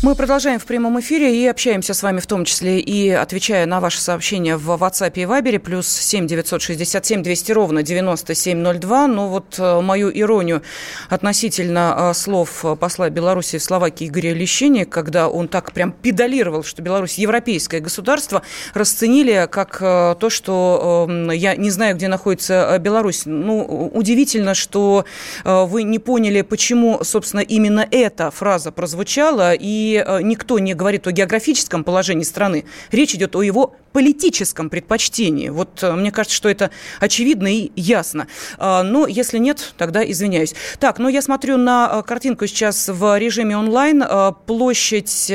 Мы 0.00 0.14
продолжаем 0.14 0.60
в 0.60 0.64
прямом 0.64 1.00
эфире 1.00 1.36
и 1.42 1.44
общаемся 1.48 1.92
с 1.92 2.04
вами 2.04 2.20
в 2.20 2.26
том 2.28 2.44
числе 2.44 2.78
и 2.78 3.10
отвечая 3.10 3.66
на 3.66 3.80
ваши 3.80 4.00
сообщения 4.00 4.56
в 4.56 4.70
WhatsApp 4.70 5.10
и 5.16 5.22
Viber, 5.22 5.58
плюс 5.58 5.88
7 5.88 6.28
967 6.28 7.24
200 7.24 7.50
ровно 7.50 7.82
9702. 7.82 9.06
Но 9.08 9.28
вот 9.28 9.56
э, 9.58 9.80
мою 9.80 10.08
иронию 10.16 10.62
относительно 11.08 11.96
э, 11.98 12.14
слов 12.14 12.64
посла 12.78 13.10
Беларуси 13.10 13.58
в 13.58 13.62
Словакии 13.64 14.06
Игоря 14.06 14.34
Лещини, 14.34 14.84
когда 14.84 15.28
он 15.28 15.48
так 15.48 15.72
прям 15.72 15.90
педалировал, 15.90 16.62
что 16.62 16.80
Беларусь 16.80 17.18
европейское 17.18 17.80
государство, 17.80 18.42
расценили 18.74 19.48
как 19.50 19.78
э, 19.80 20.14
то, 20.20 20.30
что 20.30 21.06
эм, 21.10 21.32
я 21.32 21.56
не 21.56 21.70
знаю, 21.70 21.96
где 21.96 22.06
находится 22.06 22.78
Беларусь. 22.78 23.22
Ну, 23.24 23.90
удивительно, 23.92 24.54
что 24.54 25.04
вы 25.44 25.82
не 25.82 25.98
поняли, 25.98 26.42
почему, 26.42 27.02
собственно, 27.02 27.40
именно 27.40 27.84
эта 27.90 28.30
фраза 28.30 28.70
прозвучала, 28.70 29.54
и 29.54 29.87
Э, 29.96 30.20
никто 30.22 30.58
не 30.58 30.74
говорит 30.74 31.06
о 31.06 31.12
географическом 31.12 31.84
положении 31.84 32.24
страны. 32.24 32.64
Речь 32.92 33.14
идет 33.14 33.36
о 33.36 33.42
его 33.42 33.76
политическом 33.92 34.70
предпочтении. 34.70 35.48
Вот 35.48 35.82
э, 35.82 35.92
мне 35.92 36.10
кажется, 36.10 36.36
что 36.36 36.48
это 36.48 36.70
очевидно 37.00 37.48
и 37.48 37.72
ясно. 37.76 38.26
А, 38.58 38.82
но 38.82 39.06
если 39.06 39.38
нет, 39.38 39.74
тогда 39.76 40.08
извиняюсь. 40.08 40.54
Так, 40.78 40.98
ну 40.98 41.08
я 41.08 41.22
смотрю 41.22 41.56
на 41.56 41.90
э, 41.92 42.02
картинку 42.02 42.46
сейчас 42.46 42.88
в 42.88 43.18
режиме 43.18 43.56
онлайн. 43.56 44.04
Площадь 44.46 45.30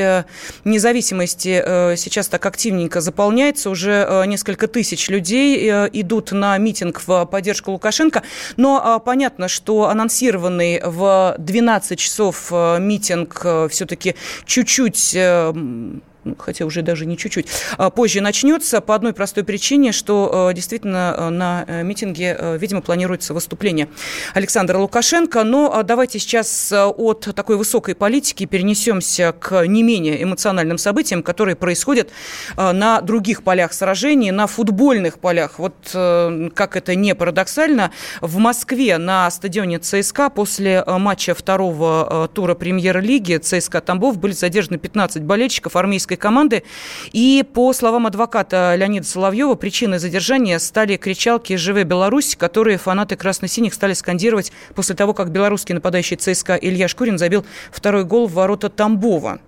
независимости 0.64 1.96
сейчас 1.96 2.28
так 2.28 2.44
активненько 2.46 3.00
заполняется. 3.00 3.70
Уже 3.70 4.24
несколько 4.26 4.66
тысяч 4.68 5.08
людей 5.08 5.70
идут 5.92 6.32
на 6.32 6.56
митинг 6.58 7.02
в 7.06 7.26
поддержку 7.26 7.72
Лукашенко. 7.72 8.22
Но 8.56 9.00
понятно, 9.04 9.48
что 9.48 9.88
анонсированный 9.88 10.80
в 10.84 11.36
12 11.38 11.98
часов 11.98 12.50
митинг 12.50 13.46
все-таки 13.70 14.14
чуть-чуть 14.46 15.16
хотя 16.38 16.64
уже 16.64 16.82
даже 16.82 17.06
не 17.06 17.16
чуть-чуть, 17.16 17.46
а, 17.76 17.90
позже 17.90 18.20
начнется 18.20 18.80
по 18.80 18.94
одной 18.94 19.12
простой 19.12 19.44
причине, 19.44 19.92
что 19.92 20.48
э, 20.50 20.54
действительно 20.54 21.14
э, 21.16 21.28
на 21.30 21.64
э, 21.66 21.82
митинге, 21.82 22.56
видимо, 22.58 22.80
планируется 22.80 23.34
выступление 23.34 23.88
Александра 24.34 24.78
Лукашенко. 24.78 25.44
Но 25.44 25.82
давайте 25.82 26.18
сейчас 26.18 26.72
от 26.72 27.28
такой 27.34 27.56
высокой 27.56 27.94
политики 27.94 28.46
перенесемся 28.46 29.34
к 29.38 29.66
не 29.66 29.82
менее 29.82 30.22
эмоциональным 30.22 30.78
событиям, 30.78 31.22
которые 31.22 31.56
происходят 31.56 32.10
на 32.56 33.00
других 33.00 33.42
полях 33.42 33.72
сражений, 33.72 34.30
на 34.30 34.46
футбольных 34.46 35.18
полях. 35.18 35.58
Вот 35.58 35.74
как 35.92 36.76
это 36.76 36.94
не 36.94 37.14
парадоксально, 37.14 37.90
в 38.20 38.38
Москве 38.38 38.98
на 38.98 39.30
стадионе 39.30 39.78
ЦСКА 39.78 40.30
после 40.30 40.84
матча 40.86 41.34
второго 41.34 42.28
тура 42.32 42.54
премьер-лиги 42.54 43.36
ЦСКА 43.36 43.80
Тамбов 43.80 44.18
были 44.18 44.32
задержаны 44.32 44.78
15 44.78 45.22
болельщиков 45.22 45.76
армейской 45.76 46.13
олимпийской 46.14 46.16
команды. 46.16 46.62
И 47.12 47.44
по 47.52 47.72
словам 47.72 48.06
адвоката 48.06 48.74
Леонида 48.76 49.06
Соловьева, 49.06 49.54
причиной 49.54 49.98
задержания 49.98 50.58
стали 50.58 50.96
кричалки 50.96 51.56
«Живе 51.56 51.84
Беларусь», 51.84 52.36
которые 52.36 52.78
фанаты 52.78 53.16
красно-синих 53.16 53.74
стали 53.74 53.94
скандировать 53.94 54.52
после 54.74 54.94
того, 54.94 55.14
как 55.14 55.30
белорусский 55.30 55.74
нападающий 55.74 56.16
ЦСКА 56.16 56.54
Илья 56.56 56.88
Шкурин 56.88 57.18
забил 57.18 57.44
второй 57.70 58.04
гол 58.04 58.26
в 58.26 58.32
ворота 58.32 58.68
Тамбова. 58.68 59.40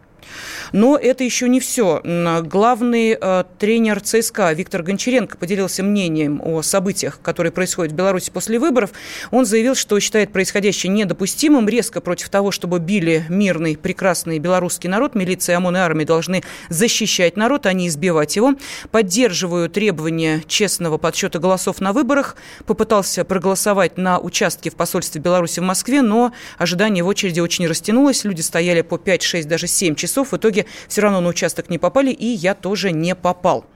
Но 0.72 0.96
это 0.96 1.24
еще 1.24 1.48
не 1.48 1.60
все. 1.60 2.00
Главный 2.44 3.16
э, 3.20 3.44
тренер 3.58 4.00
ЦСКА 4.00 4.52
Виктор 4.52 4.82
Гончаренко 4.82 5.36
поделился 5.36 5.82
мнением 5.82 6.40
о 6.44 6.62
событиях, 6.62 7.20
которые 7.22 7.52
происходят 7.52 7.92
в 7.92 7.96
Беларуси 7.96 8.30
после 8.30 8.58
выборов. 8.58 8.90
Он 9.30 9.44
заявил, 9.44 9.74
что 9.74 9.98
считает 10.00 10.32
происходящее 10.32 10.92
недопустимым, 10.92 11.68
резко 11.68 12.00
против 12.00 12.28
того, 12.28 12.50
чтобы 12.50 12.78
били 12.78 13.24
мирный, 13.28 13.76
прекрасный 13.76 14.38
белорусский 14.38 14.88
народ. 14.88 15.14
Милиция, 15.14 15.56
ОМОН 15.56 15.76
и 15.76 15.80
армия 15.80 16.04
должны 16.04 16.42
защищать 16.68 17.36
народ, 17.36 17.66
а 17.66 17.72
не 17.72 17.88
избивать 17.88 18.36
его. 18.36 18.54
Поддерживаю 18.90 19.68
требования 19.68 20.42
честного 20.46 20.98
подсчета 20.98 21.38
голосов 21.38 21.80
на 21.80 21.92
выборах. 21.92 22.36
Попытался 22.66 23.24
проголосовать 23.24 23.96
на 23.96 24.18
участке 24.18 24.70
в 24.70 24.76
посольстве 24.76 25.20
Беларуси 25.20 25.60
в 25.60 25.64
Москве, 25.64 26.02
но 26.02 26.32
ожидание 26.58 27.04
в 27.04 27.08
очереди 27.08 27.40
очень 27.40 27.66
растянулось. 27.66 28.24
Люди 28.24 28.40
стояли 28.40 28.82
по 28.82 28.98
5, 28.98 29.22
6, 29.22 29.48
даже 29.48 29.66
7 29.66 29.94
часов 29.94 30.15
часов. 30.16 30.32
В 30.32 30.36
итоге 30.36 30.64
все 30.88 31.02
равно 31.02 31.20
на 31.20 31.28
участок 31.28 31.68
не 31.68 31.78
попали, 31.78 32.10
и 32.10 32.26
я 32.26 32.54
тоже 32.54 32.92
не 32.92 33.14
попал. 33.14 33.66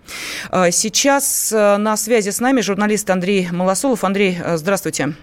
Сейчас 0.71 1.53
на 1.53 1.97
связи 1.97 2.31
с 2.31 2.41
нами 2.41 2.63
журналист 2.63 3.11
Андрей 3.11 3.49
Малосолов. 3.51 4.05
Андрей, 4.05 4.39
здравствуйте. 4.55 5.15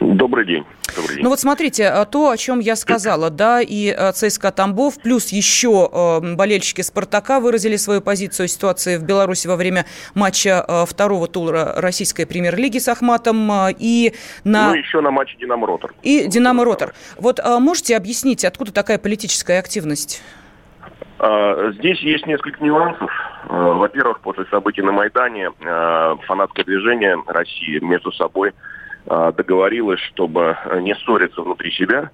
Добрый 0.00 0.46
день. 0.46 0.64
Добрый 0.96 1.16
день. 1.16 1.24
Ну 1.24 1.30
вот 1.30 1.40
смотрите, 1.40 1.86
а, 1.88 2.04
то, 2.04 2.30
о 2.30 2.36
чем 2.36 2.60
я 2.60 2.76
сказала, 2.76 3.30
да, 3.30 3.60
и 3.60 3.90
а, 3.90 4.12
ЦСКА 4.12 4.50
Тамбов, 4.52 5.00
плюс 5.00 5.28
еще 5.28 6.20
болельщики 6.36 6.80
«Спартака» 6.80 7.40
выразили 7.40 7.76
свою 7.76 8.00
позицию 8.00 8.44
о 8.44 8.48
ситуации 8.48 8.96
в 8.96 9.04
Беларуси 9.04 9.46
во 9.46 9.56
время 9.56 9.84
матча 10.14 10.64
э, 10.66 10.84
второго 10.86 11.26
тура 11.26 11.74
российской 11.76 12.24
премьер-лиги 12.24 12.78
с 12.78 12.88
Ахматом, 12.88 13.50
и 13.78 14.12
на... 14.44 14.70
Ну, 14.70 14.74
еще 14.74 15.00
на 15.00 15.10
матче 15.10 15.36
«Динамо-Ротор». 15.38 15.94
И 16.02 16.26
«Динамо-Ротор». 16.26 16.94
Вот 17.18 17.40
можете 17.60 17.96
объяснить, 17.96 18.44
откуда 18.44 18.72
такая 18.72 18.98
политическая 18.98 19.58
активность? 19.58 20.22
Здесь 21.18 22.00
есть 22.00 22.26
несколько 22.26 22.62
нюансов. 22.62 23.10
Во-первых, 23.48 24.20
после 24.20 24.44
событий 24.46 24.82
на 24.82 24.92
Майдане 24.92 25.50
фанатское 26.26 26.64
движение 26.64 27.16
России 27.26 27.78
между 27.80 28.12
собой– 28.12 28.52
а, 28.62 28.71
договорилась, 29.06 30.00
чтобы 30.00 30.56
не 30.80 30.94
ссориться 30.94 31.42
внутри 31.42 31.70
себя, 31.72 32.10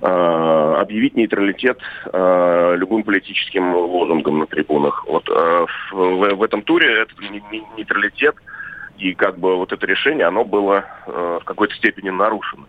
а, 0.00 0.80
объявить 0.80 1.16
нейтралитет 1.16 1.80
а, 2.12 2.74
любым 2.74 3.02
политическим 3.02 3.74
лозунгом 3.74 4.38
на 4.38 4.46
трибунах. 4.46 5.04
Вот 5.06 5.28
в 5.28 6.42
этом 6.42 6.62
туре 6.62 7.02
этот 7.02 7.18
нейтралитет 7.76 8.36
и 8.98 9.14
как 9.14 9.38
бы 9.38 9.56
вот 9.56 9.72
это 9.72 9.86
решение, 9.86 10.26
оно 10.26 10.44
было 10.44 10.84
в 11.06 11.42
какой-то 11.44 11.74
степени 11.74 12.10
нарушено. 12.10 12.66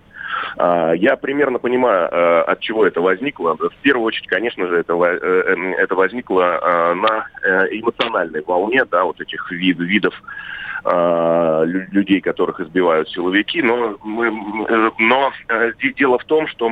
Я 0.58 1.16
примерно 1.16 1.60
понимаю, 1.60 2.50
от 2.50 2.60
чего 2.60 2.86
это 2.86 3.02
возникло. 3.02 3.56
В 3.56 3.76
первую 3.82 4.06
очередь, 4.08 4.28
конечно 4.28 4.68
же, 4.68 4.78
это, 4.78 4.94
э, 4.94 5.74
это 5.78 5.96
возникло 5.96 6.96
на 6.96 7.28
э, 7.44 7.68
эмоциональной 7.80 8.42
волне, 8.42 8.86
да, 8.86 9.04
вот 9.04 9.20
этих 9.22 9.52
вид, 9.52 9.80
видов 9.80 10.14
людей, 10.86 12.22
которых 12.22 12.62
избивают 12.62 13.10
силовики. 13.10 13.62
Но, 13.62 13.98
мы, 14.02 14.32
но 14.98 15.32
э, 15.50 15.72
дело 15.98 16.18
в 16.18 16.24
том, 16.24 16.48
что 16.48 16.72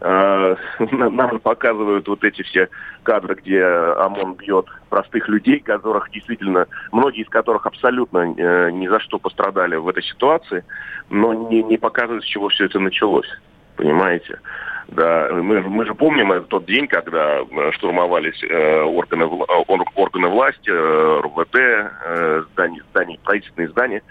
нам 0.90 1.40
показывают 1.40 2.06
вот 2.08 2.22
эти 2.24 2.42
все 2.42 2.68
кадры, 3.02 3.34
где 3.34 3.64
ОМОН 3.64 4.34
бьет 4.34 4.66
простых 4.90 5.28
людей, 5.28 5.60
которых 5.60 6.10
действительно, 6.10 6.66
многие 6.92 7.22
из 7.22 7.28
которых 7.28 7.66
абсолютно 7.66 8.34
э, 8.36 8.70
ни 8.70 8.86
за 8.86 9.00
что 9.00 9.18
пострадали 9.18 9.76
в 9.76 9.88
этой 9.88 10.02
ситуации, 10.02 10.64
но 11.10 11.34
не, 11.34 11.62
не 11.62 11.78
показывают, 11.78 12.24
с 12.24 12.28
чего 12.28 12.48
все 12.48 12.66
это 12.66 12.78
началось. 12.78 13.28
Понимаете? 13.76 14.40
Да, 14.88 15.28
мы, 15.32 15.60
мы 15.60 15.84
же 15.84 15.94
помним 15.94 16.44
тот 16.44 16.64
день, 16.64 16.86
когда 16.88 17.40
э, 17.40 17.72
штурмовались 17.72 18.42
э, 18.42 18.82
органы, 18.82 19.24
э, 19.24 19.82
органы 19.94 20.28
власти, 20.28 20.70
э, 20.70 21.20
РВД, 21.24 21.56
э, 21.56 22.42
здания, 22.52 22.82
здания, 22.90 23.18
правительственные 23.22 23.68
здания. 23.68 24.02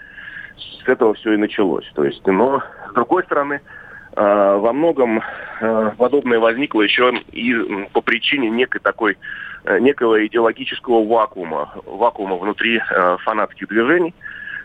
С 0.56 0.88
этого 0.88 1.14
все 1.14 1.32
и 1.32 1.36
началось. 1.36 1.90
То 1.94 2.04
есть, 2.04 2.24
но 2.26 2.62
с 2.90 2.92
другой 2.94 3.24
стороны, 3.24 3.54
э, 3.54 3.77
во 4.18 4.72
многом 4.72 5.22
э, 5.60 5.90
подобное 5.96 6.40
возникло 6.40 6.82
еще 6.82 7.12
и 7.30 7.54
по 7.92 8.00
причине 8.00 8.50
некой 8.50 8.80
такой, 8.80 9.16
э, 9.64 9.78
некого 9.78 10.26
идеологического 10.26 11.06
вакуума, 11.06 11.72
вакуума 11.86 12.36
внутри 12.36 12.78
э, 12.78 13.16
фанатских 13.24 13.68
движений. 13.68 14.14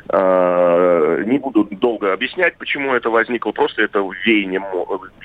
Э, 0.10 1.24
не 1.26 1.38
буду 1.38 1.66
долго 1.66 2.14
объяснять, 2.14 2.58
почему 2.58 2.94
это 2.94 3.12
возникло. 3.12 3.52
Просто 3.52 3.84
это 3.84 4.00
веяние, 4.26 4.62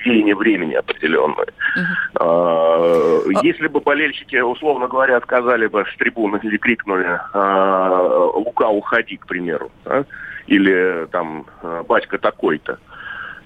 веяние 0.05 0.35
времени 0.35 0.75
определенное. 0.75 1.47
Uh-huh. 1.75 3.43
Если 3.43 3.67
бы 3.67 3.81
болельщики, 3.81 4.37
условно 4.37 4.87
говоря, 4.87 5.19
сказали 5.21 5.67
бы 5.67 5.85
с 5.91 5.97
трибуны 5.97 6.39
или 6.43 6.57
крикнули 6.57 7.19
«Лука, 7.33 8.69
уходи», 8.69 9.17
к 9.17 9.25
примеру, 9.27 9.71
да? 9.85 10.05
или 10.47 11.07
там 11.11 11.45
«Батька 11.87 12.17
такой-то», 12.17 12.79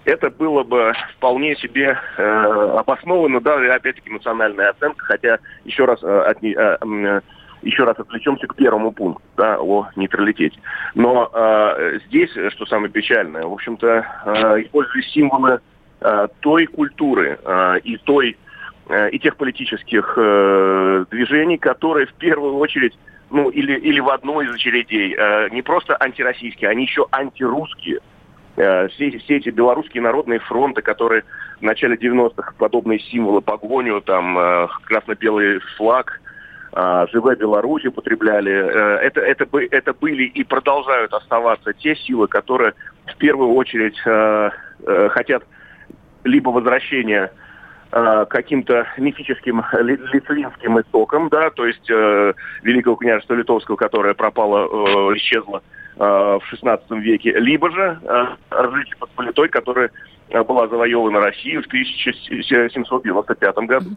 это 0.05 0.29
было 0.29 0.63
бы 0.63 0.93
вполне 1.15 1.55
себе 1.55 1.98
э, 2.17 2.24
обоснованно, 2.77 3.39
да, 3.39 3.55
опять-таки 3.75 4.10
национальная 4.10 4.69
оценка, 4.69 5.05
хотя 5.05 5.39
еще 5.65 5.86
раз 5.86 6.03
э, 6.03 6.19
от, 6.22 6.43
э, 6.43 7.22
еще 7.62 7.83
раз 7.83 7.98
отвлечемся 7.98 8.48
к 8.48 8.55
первому 8.55 8.91
пункту, 8.91 9.22
да, 9.38 9.57
о 9.60 9.88
нейтралитете. 9.95 10.60
Но 10.95 11.29
э, 11.33 12.00
здесь, 12.07 12.31
что 12.51 12.65
самое 12.65 12.91
печальное, 12.91 13.43
в 13.43 13.53
общем-то, 13.53 14.05
э, 14.25 14.62
использовались 14.63 15.12
символы 15.12 15.62
э, 16.01 16.27
той 16.41 16.65
культуры 16.65 17.39
э, 17.43 17.79
и 17.83 17.98
той 17.98 18.38
э, 18.89 19.10
и 19.12 19.19
тех 19.19 19.38
политических 19.38 20.13
э, 20.17 21.06
движений, 21.12 21.58
которые 21.58 22.08
в 22.08 22.13
первую 22.15 22.58
очередь, 22.58 22.97
ну 23.30 23.49
или 23.49 23.80
или 23.80 23.99
в 23.99 24.10
одной 24.10 24.45
из 24.45 24.54
очередей 24.54 25.15
э, 25.17 25.49
не 25.51 25.62
просто 25.62 25.95
антироссийские, 25.99 26.69
они 26.69 26.84
еще 26.84 27.06
антирусские. 27.12 27.97
Э, 27.97 28.12
все, 28.55 29.17
все 29.19 29.37
эти 29.37 29.49
белорусские 29.49 30.03
народные 30.03 30.39
фронты, 30.39 30.81
которые 30.81 31.23
в 31.59 31.61
начале 31.63 31.95
90-х 31.95 32.53
подобные 32.57 32.99
символы 32.99 33.41
погоню, 33.41 34.01
там 34.01 34.37
э, 34.37 34.67
красно-белый 34.85 35.59
флаг, 35.77 36.21
а, 36.73 37.07
«Живая 37.07 37.35
Беларусь» 37.35 37.85
употребляли. 37.85 38.51
Э, 38.51 38.97
это, 38.97 39.21
это, 39.21 39.45
это 39.71 39.93
были 39.93 40.23
и 40.23 40.43
продолжают 40.43 41.13
оставаться 41.13 41.73
те 41.73 41.95
силы, 41.95 42.27
которые 42.27 42.73
в 43.05 43.15
первую 43.17 43.53
очередь 43.53 43.95
э, 44.05 44.49
э, 44.85 45.09
хотят 45.09 45.43
либо 46.23 46.49
возвращения 46.49 47.31
каким-то 47.91 48.87
мифическим 48.97 49.63
литвинским 49.73 50.79
истокам, 50.79 51.29
да, 51.29 51.51
то 51.51 51.67
есть 51.67 51.87
э, 51.91 52.33
Великого 52.63 52.95
княжества 52.95 53.35
Литовского, 53.35 53.75
которое 53.75 54.15
пропало, 54.15 54.65
э, 54.65 55.17
исчезло 55.17 55.61
э, 55.61 55.83
в 55.95 56.43
XVI 56.51 56.99
веке, 56.99 57.34
либо 57.39 57.71
же 57.71 57.99
э, 58.01 58.25
различие 58.49 58.95
под 58.97 59.10
политой, 59.12 59.49
которая 59.49 59.91
была 60.47 60.67
завоевана 60.67 61.19
Россией 61.19 61.58
в 61.58 61.67
1795 61.67 63.56
году. 63.58 63.91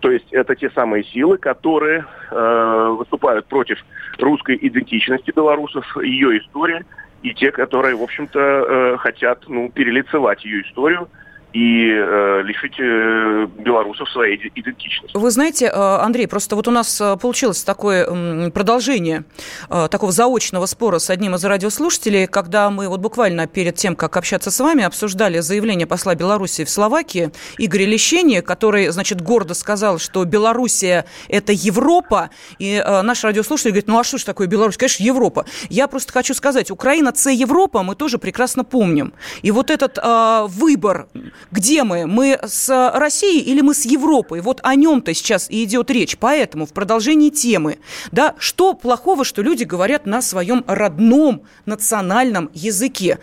То 0.00 0.10
есть 0.10 0.26
это 0.32 0.54
те 0.54 0.70
самые 0.70 1.04
силы, 1.04 1.38
которые 1.38 2.04
э, 2.30 2.94
выступают 2.98 3.46
против 3.46 3.78
русской 4.18 4.58
идентичности 4.60 5.32
белорусов, 5.34 5.84
ее 6.02 6.38
истории, 6.38 6.84
и 7.22 7.34
те, 7.34 7.50
которые, 7.50 7.96
в 7.96 8.02
общем-то, 8.02 8.38
э, 8.38 8.96
хотят 8.98 9.44
ну, 9.48 9.70
перелицевать 9.70 10.44
ее 10.44 10.62
историю 10.62 11.08
и 11.52 11.88
э, 11.90 12.42
лишить 12.42 12.78
э, 12.78 13.46
белорусов 13.58 14.08
своей 14.10 14.36
идентичности. 14.54 15.16
Вы 15.16 15.30
знаете, 15.30 15.66
э, 15.66 15.70
Андрей, 15.72 16.26
просто 16.26 16.56
вот 16.56 16.68
у 16.68 16.70
нас 16.70 17.00
э, 17.00 17.16
получилось 17.16 17.62
такое 17.64 18.50
продолжение 18.50 19.24
э, 19.70 19.88
такого 19.90 20.12
заочного 20.12 20.66
спора 20.66 20.98
с 20.98 21.10
одним 21.10 21.34
из 21.34 21.44
радиослушателей, 21.44 22.26
когда 22.26 22.70
мы 22.70 22.88
вот 22.88 23.00
буквально 23.00 23.46
перед 23.46 23.76
тем, 23.76 23.96
как 23.96 24.16
общаться 24.16 24.50
с 24.50 24.60
вами, 24.60 24.84
обсуждали 24.84 25.40
заявление 25.40 25.86
посла 25.86 26.14
Беларуси 26.14 26.64
в 26.64 26.70
Словакии 26.70 27.30
Игоря 27.56 27.86
Лещения, 27.86 28.42
который, 28.42 28.88
значит, 28.88 29.22
гордо 29.22 29.54
сказал, 29.54 29.98
что 29.98 30.24
Белоруссия– 30.24 31.06
это 31.28 31.52
Европа, 31.52 32.30
и 32.58 32.82
наш 33.02 33.24
радиослушатель 33.24 33.70
говорит, 33.70 33.88
ну 33.88 33.98
а 33.98 34.04
что 34.04 34.18
ж 34.18 34.24
такое 34.24 34.46
Беларусь? 34.46 34.76
Конечно, 34.76 35.02
Европа. 35.02 35.46
Я 35.70 35.88
просто 35.88 36.12
хочу 36.12 36.34
сказать, 36.34 36.70
Украина– 36.70 37.08
это 37.16 37.30
Европа, 37.30 37.82
мы 37.82 37.94
тоже 37.94 38.18
прекрасно 38.18 38.64
помним. 38.64 39.12
И 39.42 39.50
вот 39.50 39.70
этот 39.70 39.98
э, 39.98 40.46
выбор 40.48 41.08
где 41.50 41.84
мы? 41.84 42.06
Мы 42.06 42.38
с 42.42 42.92
Россией 42.94 43.42
или 43.42 43.60
мы 43.60 43.74
с 43.74 43.84
Европой? 43.84 44.40
Вот 44.40 44.60
о 44.62 44.74
нем-то 44.74 45.14
сейчас 45.14 45.50
и 45.50 45.64
идет 45.64 45.90
речь. 45.90 46.16
Поэтому 46.18 46.66
в 46.66 46.72
продолжении 46.72 47.30
темы, 47.30 47.78
да, 48.12 48.34
что 48.38 48.74
плохого, 48.74 49.24
что 49.24 49.42
люди 49.42 49.64
говорят 49.64 50.06
на 50.06 50.22
своем 50.22 50.64
родном 50.66 51.42
национальном 51.66 52.50
языке? 52.54 53.18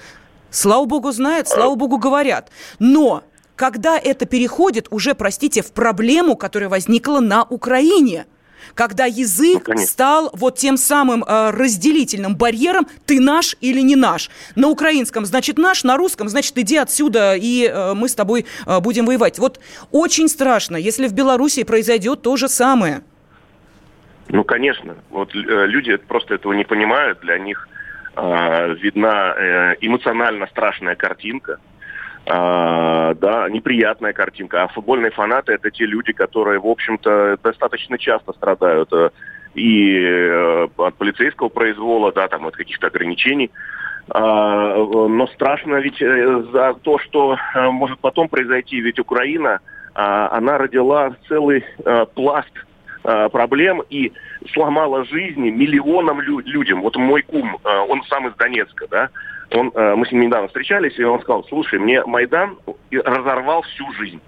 Слава 0.49 0.85
богу, 0.85 1.11
знают, 1.11 1.47
слава 1.47 1.75
богу, 1.75 1.97
говорят. 1.97 2.49
Но 2.79 3.23
когда 3.55 3.97
это 3.97 4.25
переходит 4.25 4.87
уже, 4.91 5.15
простите, 5.15 5.61
в 5.61 5.71
проблему, 5.71 6.35
которая 6.35 6.69
возникла 6.69 7.19
на 7.19 7.43
Украине– 7.43 8.25
когда 8.73 9.05
язык 9.05 9.67
ну, 9.67 9.77
стал 9.77 10.29
вот 10.33 10.57
тем 10.57 10.77
самым 10.77 11.23
э, 11.23 11.51
разделительным 11.51 12.35
барьером 12.35 12.87
«ты 13.05 13.19
наш 13.19 13.55
или 13.61 13.81
не 13.81 13.95
наш». 13.95 14.29
На 14.55 14.69
украинском 14.69 15.25
значит 15.25 15.57
наш, 15.57 15.83
на 15.83 15.97
русском 15.97 16.29
значит 16.29 16.57
иди 16.57 16.77
отсюда, 16.77 17.35
и 17.35 17.67
э, 17.67 17.93
мы 17.93 18.09
с 18.09 18.15
тобой 18.15 18.45
э, 18.65 18.79
будем 18.79 19.05
воевать. 19.05 19.39
Вот 19.39 19.59
очень 19.91 20.27
страшно, 20.27 20.77
если 20.77 21.07
в 21.07 21.13
Беларуси 21.13 21.63
произойдет 21.63 22.21
то 22.21 22.37
же 22.37 22.47
самое. 22.47 23.01
Ну, 24.29 24.43
конечно. 24.43 24.95
Вот 25.09 25.35
э, 25.35 25.65
люди 25.67 25.95
просто 25.97 26.35
этого 26.35 26.53
не 26.53 26.63
понимают. 26.63 27.19
Для 27.21 27.37
них 27.37 27.67
э, 28.15 28.75
видна 28.81 29.33
э, 29.37 29.75
эмоционально 29.81 30.47
страшная 30.47 30.95
картинка– 30.95 31.59
а, 32.27 33.13
да, 33.13 33.49
неприятная 33.49 34.13
картинка. 34.13 34.63
А 34.63 34.67
футбольные 34.67 35.11
фанаты 35.11 35.53
это 35.53 35.69
те 35.69 35.85
люди, 35.85 36.11
которые, 36.11 36.59
в 36.59 36.67
общем-то, 36.67 37.37
достаточно 37.43 37.97
часто 37.99 38.33
страдают 38.33 38.91
э, 38.93 39.09
и 39.53 39.99
э, 40.01 40.67
от 40.77 40.95
полицейского 40.95 41.49
произвола, 41.49 42.11
да, 42.11 42.27
там 42.27 42.47
от 42.47 42.55
каких-то 42.55 42.87
ограничений. 42.87 43.51
А, 44.09 44.75
но 44.75 45.27
страшно 45.27 45.75
ведь 45.75 46.01
э, 46.01 46.43
за 46.51 46.73
то, 46.81 46.97
что 46.97 47.37
может 47.53 47.99
потом 47.99 48.27
произойти, 48.27 48.79
ведь 48.81 48.99
Украина 48.99 49.59
она 49.93 50.57
родила 50.57 51.15
целый 51.29 51.63
пласт 52.15 52.51
проблем 53.01 53.81
и 53.89 54.11
сломала 54.51 55.05
жизни 55.05 55.49
миллионам 55.49 56.19
людям. 56.19 56.81
Вот 56.81 56.97
мой 56.97 57.21
кум, 57.21 57.57
он 57.63 58.03
сам 58.09 58.27
из 58.27 58.35
Донецка, 58.35 58.87
да, 58.91 59.09
он, 59.51 59.71
мы 59.75 60.05
с 60.05 60.11
ним 60.11 60.21
недавно 60.21 60.47
встречались, 60.47 60.97
и 60.97 61.03
он 61.03 61.21
сказал, 61.21 61.43
слушай, 61.45 61.79
мне 61.79 62.03
Майдан 62.05 62.57
разорвал 62.91 63.61
всю 63.63 63.91
жизнь. 63.93 64.21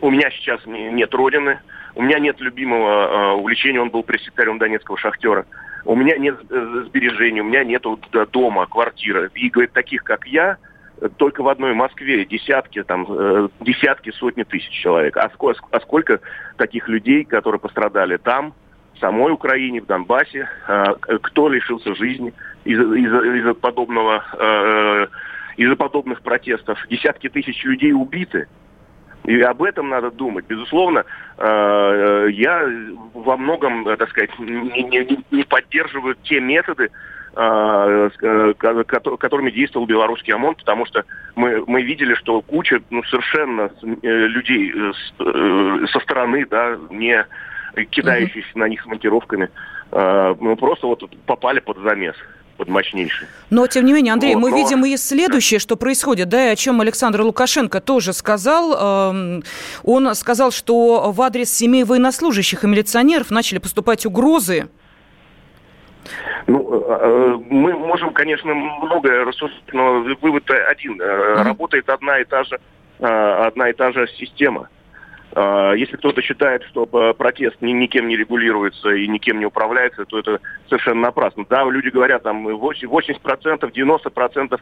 У 0.00 0.10
меня 0.10 0.30
сейчас 0.30 0.60
нет 0.66 1.12
родины, 1.14 1.58
у 1.94 2.02
меня 2.02 2.18
нет 2.18 2.40
любимого 2.40 3.34
увлечения, 3.34 3.80
он 3.80 3.90
был 3.90 4.02
пресс-секретарем 4.02 4.58
Донецкого 4.58 4.96
шахтера. 4.98 5.46
У 5.84 5.94
меня 5.94 6.16
нет 6.16 6.36
э, 6.50 6.84
сбережений, 6.86 7.40
у 7.40 7.44
меня 7.44 7.62
нет 7.62 7.84
дома, 8.32 8.66
квартиры. 8.66 9.30
И, 9.34 9.48
говорит, 9.48 9.72
таких, 9.72 10.02
как 10.02 10.26
я, 10.26 10.56
только 11.16 11.42
в 11.42 11.48
одной 11.48 11.74
Москве 11.74 12.24
десятки, 12.24 12.82
там, 12.82 13.06
э, 13.08 13.48
десятки, 13.60 14.10
сотни 14.10 14.42
тысяч 14.42 14.70
человек. 14.70 15.16
А 15.16 15.30
сколько, 15.30 15.64
а 15.70 15.80
сколько 15.80 16.20
таких 16.56 16.88
людей, 16.88 17.24
которые 17.24 17.60
пострадали 17.60 18.16
там, 18.16 18.52
самой 19.00 19.32
Украине, 19.32 19.80
в 19.80 19.86
Донбассе, 19.86 20.48
э, 20.68 20.84
кто 21.22 21.48
лишился 21.48 21.94
жизни 21.94 22.32
из-за 22.64 22.84
из 22.84 23.46
из 23.46 23.56
подобного, 23.56 24.24
из-за 25.56 25.76
подобных 25.76 26.22
протестов. 26.22 26.78
Десятки 26.88 27.28
тысяч 27.28 27.64
людей 27.64 27.92
убиты. 27.92 28.46
И 29.26 29.40
об 29.40 29.62
этом 29.62 29.88
надо 29.88 30.10
думать. 30.12 30.44
Безусловно, 30.46 31.04
э, 31.36 32.28
я 32.30 32.64
во 33.12 33.36
многом, 33.36 33.86
э, 33.88 33.96
так 33.96 34.08
сказать, 34.10 34.30
не, 34.38 35.24
не 35.32 35.42
поддерживаю 35.42 36.14
те 36.22 36.40
методы, 36.40 36.90
э, 37.34 38.10
которыми 39.18 39.50
действовал 39.50 39.86
белорусский 39.86 40.32
ОМОН, 40.32 40.54
потому 40.54 40.86
что 40.86 41.04
мы, 41.34 41.64
мы 41.66 41.82
видели, 41.82 42.14
что 42.14 42.40
куча 42.40 42.80
ну, 42.90 43.02
совершенно 43.02 43.70
людей 44.02 44.72
со 45.18 46.00
стороны, 46.00 46.46
да, 46.48 46.78
не 46.90 47.26
кидающихся 47.84 48.50
mm-hmm. 48.54 48.58
на 48.58 48.68
них 48.68 48.82
с 48.82 48.86
монтировками, 48.86 49.50
ну, 49.92 50.56
просто 50.56 50.86
вот 50.86 51.08
попали 51.26 51.60
под 51.60 51.78
замес 51.78 52.16
под 52.56 52.68
мощнейший. 52.68 53.28
Но, 53.50 53.66
тем 53.66 53.84
не 53.84 53.92
менее, 53.92 54.14
Андрей, 54.14 54.34
вот, 54.34 54.40
мы 54.40 54.50
но... 54.50 54.56
видим 54.56 54.84
и 54.84 54.96
следующее, 54.96 55.60
что 55.60 55.76
происходит, 55.76 56.28
да, 56.28 56.48
и 56.48 56.52
о 56.52 56.56
чем 56.56 56.80
Александр 56.80 57.20
Лукашенко 57.20 57.80
тоже 57.80 58.12
сказал. 58.12 59.12
Он 59.84 60.14
сказал, 60.14 60.50
что 60.50 61.12
в 61.12 61.20
адрес 61.22 61.52
семей 61.52 61.84
военнослужащих 61.84 62.64
и 62.64 62.66
милиционеров 62.66 63.30
начали 63.30 63.58
поступать 63.58 64.06
угрозы. 64.06 64.68
Ну, 66.46 66.84
э, 66.88 66.98
э, 67.00 67.38
мы 67.50 67.72
можем, 67.72 68.12
конечно, 68.12 68.54
многое 68.54 69.24
рассуждать, 69.24 69.62
но 69.72 70.04
вывод 70.20 70.48
один. 70.68 71.00
Mm-hmm. 71.00 71.42
Работает 71.42 71.88
одна 71.88 72.20
и 72.20 72.24
та 72.24 72.44
же 72.44 72.60
одна 72.98 73.68
и 73.68 73.72
та 73.72 73.92
же 73.92 74.06
система. 74.18 74.68
А, 75.38 75.74
если 75.74 75.96
кто-то 75.96 76.22
считает, 76.22 76.62
что 76.64 76.88
э, 76.90 77.12
протест 77.12 77.56
ни, 77.60 77.72
никем 77.72 78.08
не 78.08 78.16
регулируется 78.16 78.88
и 78.88 79.06
никем 79.06 79.38
не 79.38 79.44
управляется, 79.44 80.06
то 80.06 80.18
это 80.18 80.40
совершенно 80.66 81.02
напрасно. 81.02 81.44
Да, 81.50 81.62
люди 81.64 81.90
говорят, 81.90 82.22
там 82.22 82.48
80%, 82.48 83.18
90% 83.20 84.60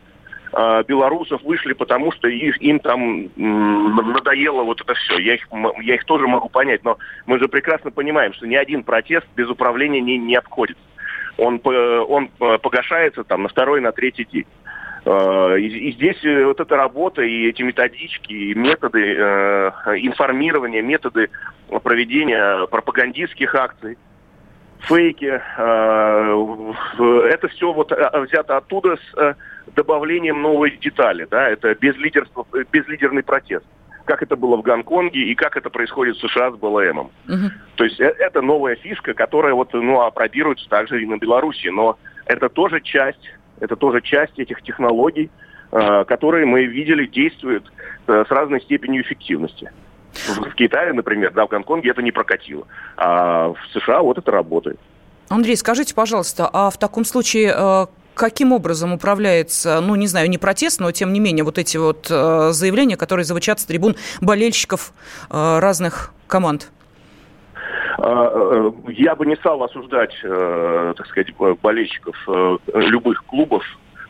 а, 0.53 0.83
белорусов 0.83 1.43
вышли, 1.45 1.75
потому 1.75 2.11
что 2.11 2.27
их, 2.27 2.61
им 2.61 2.81
там 2.81 3.29
надоело 3.37 4.65
вот 4.65 4.81
это 4.81 4.95
все. 4.95 5.19
Я 5.19 5.35
их, 5.35 5.47
я 5.83 5.95
их 5.95 6.05
тоже 6.07 6.27
могу 6.27 6.49
понять, 6.49 6.83
но 6.83 6.99
мы 7.27 7.39
же 7.39 7.47
прекрасно 7.47 7.93
понимаем, 7.93 8.35
что 8.35 8.49
ни 8.49 8.57
один 8.57 8.83
протест 8.83 9.27
без 9.37 9.49
управления 9.49 10.01
не, 10.01 10.19
не 10.19 10.35
обходится. 10.35 10.83
Он, 11.39 11.61
он 11.65 12.31
э, 12.41 12.59
погашается 12.59 13.23
там 13.23 13.45
на 13.45 13.49
второй, 13.49 13.81
на 13.81 13.93
третий 13.93 14.25
день. 14.25 14.47
Э, 15.05 15.59
и 15.59 15.93
здесь 15.93 16.25
э, 16.25 16.45
вот 16.45 16.61
эта 16.61 16.77
работа 16.77 17.23
и 17.23 17.49
эти 17.49 17.63
методички, 17.63 18.33
и 18.33 18.55
методы 18.55 19.17
э, 19.17 19.71
информирования, 19.97 20.83
методы 20.83 21.31
проведения 21.83 22.67
пропагандистских 22.67 23.55
акций, 23.55 23.97
фейки, 24.81 25.25
это 25.25 26.45
все 27.49 27.73
вот 27.73 27.91
взято 27.91 28.59
оттуда 28.59 28.97
с 28.97 29.37
добавлением 29.75 30.43
новой 30.43 30.77
детали, 30.77 31.27
да, 31.31 31.49
это 31.49 31.75
безлидерство, 31.75 32.47
безлидерный 32.71 33.23
протест 33.23 33.65
как 34.05 34.23
это 34.23 34.37
было 34.37 34.59
в 34.59 34.63
Гонконге 34.63 35.23
и 35.23 35.35
как 35.35 35.57
это 35.57 35.71
происходит 35.71 36.17
в 36.17 36.21
США 36.21 36.51
с 36.51 36.57
БЛМом. 36.57 37.11
Угу. 37.27 37.51
То 37.77 37.85
есть 37.85 37.99
это 37.99 38.43
новая 38.43 38.77
фишка, 38.77 39.15
которая 39.15 39.55
вот, 39.55 39.73
ну, 39.73 40.03
апробируется 40.03 40.69
также 40.69 41.03
и 41.03 41.07
на 41.07 41.17
Беларуси, 41.17 41.69
но 41.69 41.97
это 42.27 42.51
тоже 42.51 42.83
часть 42.83 43.27
это 43.61 43.77
тоже 43.77 44.01
часть 44.01 44.39
этих 44.39 44.63
технологий, 44.63 45.31
э, 45.73 46.05
которые 46.05 46.47
мы 46.47 46.65
видели 46.65 47.07
действуют 47.07 47.71
э, 48.07 48.25
с 48.27 48.31
разной 48.31 48.61
степенью 48.61 49.03
эффективности. 49.03 49.71
В 50.13 50.55
Китае, 50.55 50.93
например, 50.93 51.33
да, 51.33 51.47
в 51.47 51.49
Гонконге 51.49 51.91
это 51.91 52.03
не 52.03 52.13
прокатило. 52.13 52.67
А 52.97 53.49
в 53.49 53.59
США 53.73 54.03
вот 54.03 54.19
это 54.19 54.31
работает. 54.31 54.79
Андрей, 55.29 55.57
скажите, 55.57 55.95
пожалуйста, 55.95 56.49
а 56.53 56.71
в 56.71 56.79
таком 56.79 57.05
случае 57.05 57.53
э, 57.57 57.87
каким 58.15 58.53
образом 58.53 58.93
управляется, 58.93 59.81
ну, 59.81 59.97
не 59.97 60.07
знаю, 60.07 60.31
не 60.31 60.39
протест, 60.39 60.79
но 60.79 60.93
тем 60.93 61.13
не 61.13 61.19
менее 61.19 61.45
вот 61.45 61.59
эти 61.59 61.77
вот 61.77 62.07
заявления, 62.07 62.97
которые 62.97 63.25
звучат 63.25 63.59
с 63.59 63.65
трибун 63.65 63.97
болельщиков 64.21 64.93
разных 65.31 66.13
команд? 66.29 66.71
А, 67.99 68.31
э, 68.33 68.73
я 68.89 69.15
бы 69.15 69.27
не 69.27 69.37
стал 69.37 69.63
осуждать, 69.63 70.15
э, 70.23 70.95
так 70.97 71.07
сказать, 71.07 71.35
болельщиков 71.63 72.17
э, 72.29 72.57
любых 72.75 73.25
клубов, 73.25 73.63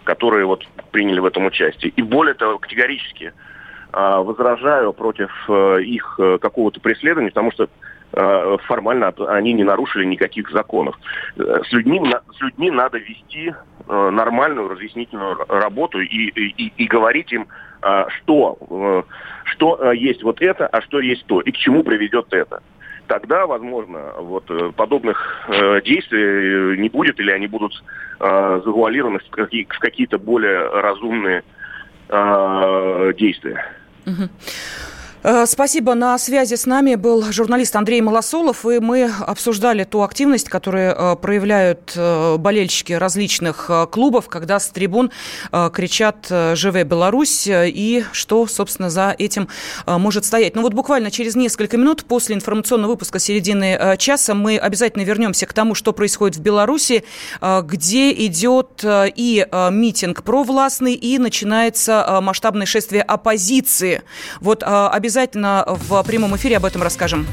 которые 0.05 0.46
вот 0.46 0.64
приняли 0.90 1.20
в 1.20 1.24
этом 1.24 1.46
участие. 1.46 1.92
И 1.96 2.03
более 2.03 2.35
того, 2.35 2.59
категорически 2.59 3.33
а, 3.90 4.20
возражаю 4.20 4.92
против 4.92 5.31
их 5.81 6.20
какого-то 6.40 6.81
преследования, 6.81 7.31
потому 7.31 7.53
что 7.53 7.68
формально 8.66 9.14
они 9.29 9.55
не 9.55 9.64
нарушили 9.64 10.05
никаких 10.05 10.50
законов. 10.50 10.96
С 11.37 11.72
людьми, 11.72 12.00
с 12.37 12.40
людьми 12.42 12.70
надо 12.70 12.98
вести 12.98 13.55
нормальную 13.88 14.68
разъяснительную 14.68 15.37
работу 15.48 16.00
и, 16.00 16.07
и, 16.07 16.72
и 16.77 16.87
говорить 16.87 17.33
им, 17.33 17.48
что, 18.09 19.05
что 19.44 19.92
есть 19.92 20.22
вот 20.22 20.40
это, 20.42 20.66
а 20.66 20.81
что 20.83 21.00
есть 21.00 21.27
то, 21.27 21.40
и 21.40 21.50
к 21.50 21.57
чему 21.57 21.83
приведет 21.83 22.27
это 22.33 22.62
тогда, 23.07 23.47
возможно, 23.47 24.12
вот 24.19 24.51
э, 24.51 24.73
подобных 24.77 25.47
э, 25.49 25.81
действий 25.83 26.79
не 26.79 26.88
будет, 26.88 27.19
или 27.21 27.31
они 27.31 27.47
будут 27.47 27.73
э, 28.21 28.61
завуалированы 28.64 29.19
в, 29.19 29.31
какие, 29.31 29.64
в 29.64 29.79
какие-то 29.79 30.19
более 30.19 30.69
разумные 30.81 31.43
э, 32.09 33.12
действия. 33.19 33.64
Угу. 34.07 34.29
Э, 35.27 35.47
спасибо. 35.47 35.95
На 35.95 36.19
связи 36.19 36.55
с 36.55 36.67
нами 36.67 36.97
был 36.97 37.33
журналист 37.33 37.75
Андрей 37.77 38.03
Малосолов, 38.03 38.67
и 38.67 38.79
мы 38.79 39.11
обсуждали 39.21 39.85
ту 39.85 40.03
активность, 40.03 40.51
которую 40.51 40.93
э, 40.93 41.17
проявляют 41.17 41.95
э, 41.97 42.37
болельщики 42.37 42.93
различных 42.93 43.71
клубов, 43.91 44.29
когда 44.29 44.61
с 44.61 44.69
трибун 44.69 45.11
кричат 45.73 46.27
«Живе 46.29 46.85
Беларусь!» 46.85 47.45
и 47.49 48.05
что, 48.13 48.47
собственно, 48.47 48.91
за 48.91 49.15
этим 49.17 49.49
может 49.87 50.25
стоять. 50.27 50.55
Ну 50.55 50.63
вот 50.63 50.75
буквально 50.75 51.11
через 51.11 51.37
несколько 51.37 51.79
минут 51.79 52.05
после 52.05 52.35
информационного 52.35 52.93
выпуска 52.93 53.19
середины 53.19 53.97
часа 53.99 54.35
мы 54.35 54.59
обязательно 54.59 55.03
вернемся 55.03 55.47
к 55.47 55.53
тому, 55.53 55.75
что 55.75 55.93
происходит 55.93 56.37
в 56.37 56.41
Беларуси, 56.41 57.05
где 57.41 58.13
идет 58.13 58.85
и 58.85 59.47
митинг 59.71 60.23
провластный, 60.23 60.95
и 60.95 61.19
начинается 61.19 62.19
масштабное 62.21 62.67
шествие 62.67 63.03
оппозиции. 63.03 64.03
Вот 64.41 64.63
обязательно 64.63 65.13
обязательно 65.14 65.64
в 65.68 66.03
прямом 66.03 66.35
эфире 66.35 66.57
об 66.57 66.64
этом 66.64 66.83
расскажем. 66.83 67.24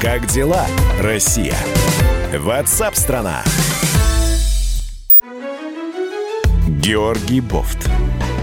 Как 0.00 0.26
дела, 0.28 0.64
Россия? 1.00 1.56
Ватсап-страна! 2.32 3.42
Георгий 6.68 7.40
Бофт. 7.40 7.90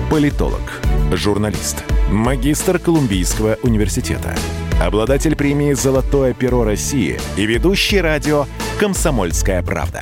Политолог, 0.09 0.81
журналист, 1.13 1.85
магистр 2.09 2.77
Колумбийского 2.77 3.57
университета, 3.63 4.35
обладатель 4.81 5.37
премии 5.37 5.71
«Золотое 5.71 6.33
перо 6.33 6.65
России» 6.65 7.21
и 7.37 7.45
ведущий 7.45 8.01
радио 8.01 8.47
«Комсомольская 8.81 9.63
правда» 9.63 10.01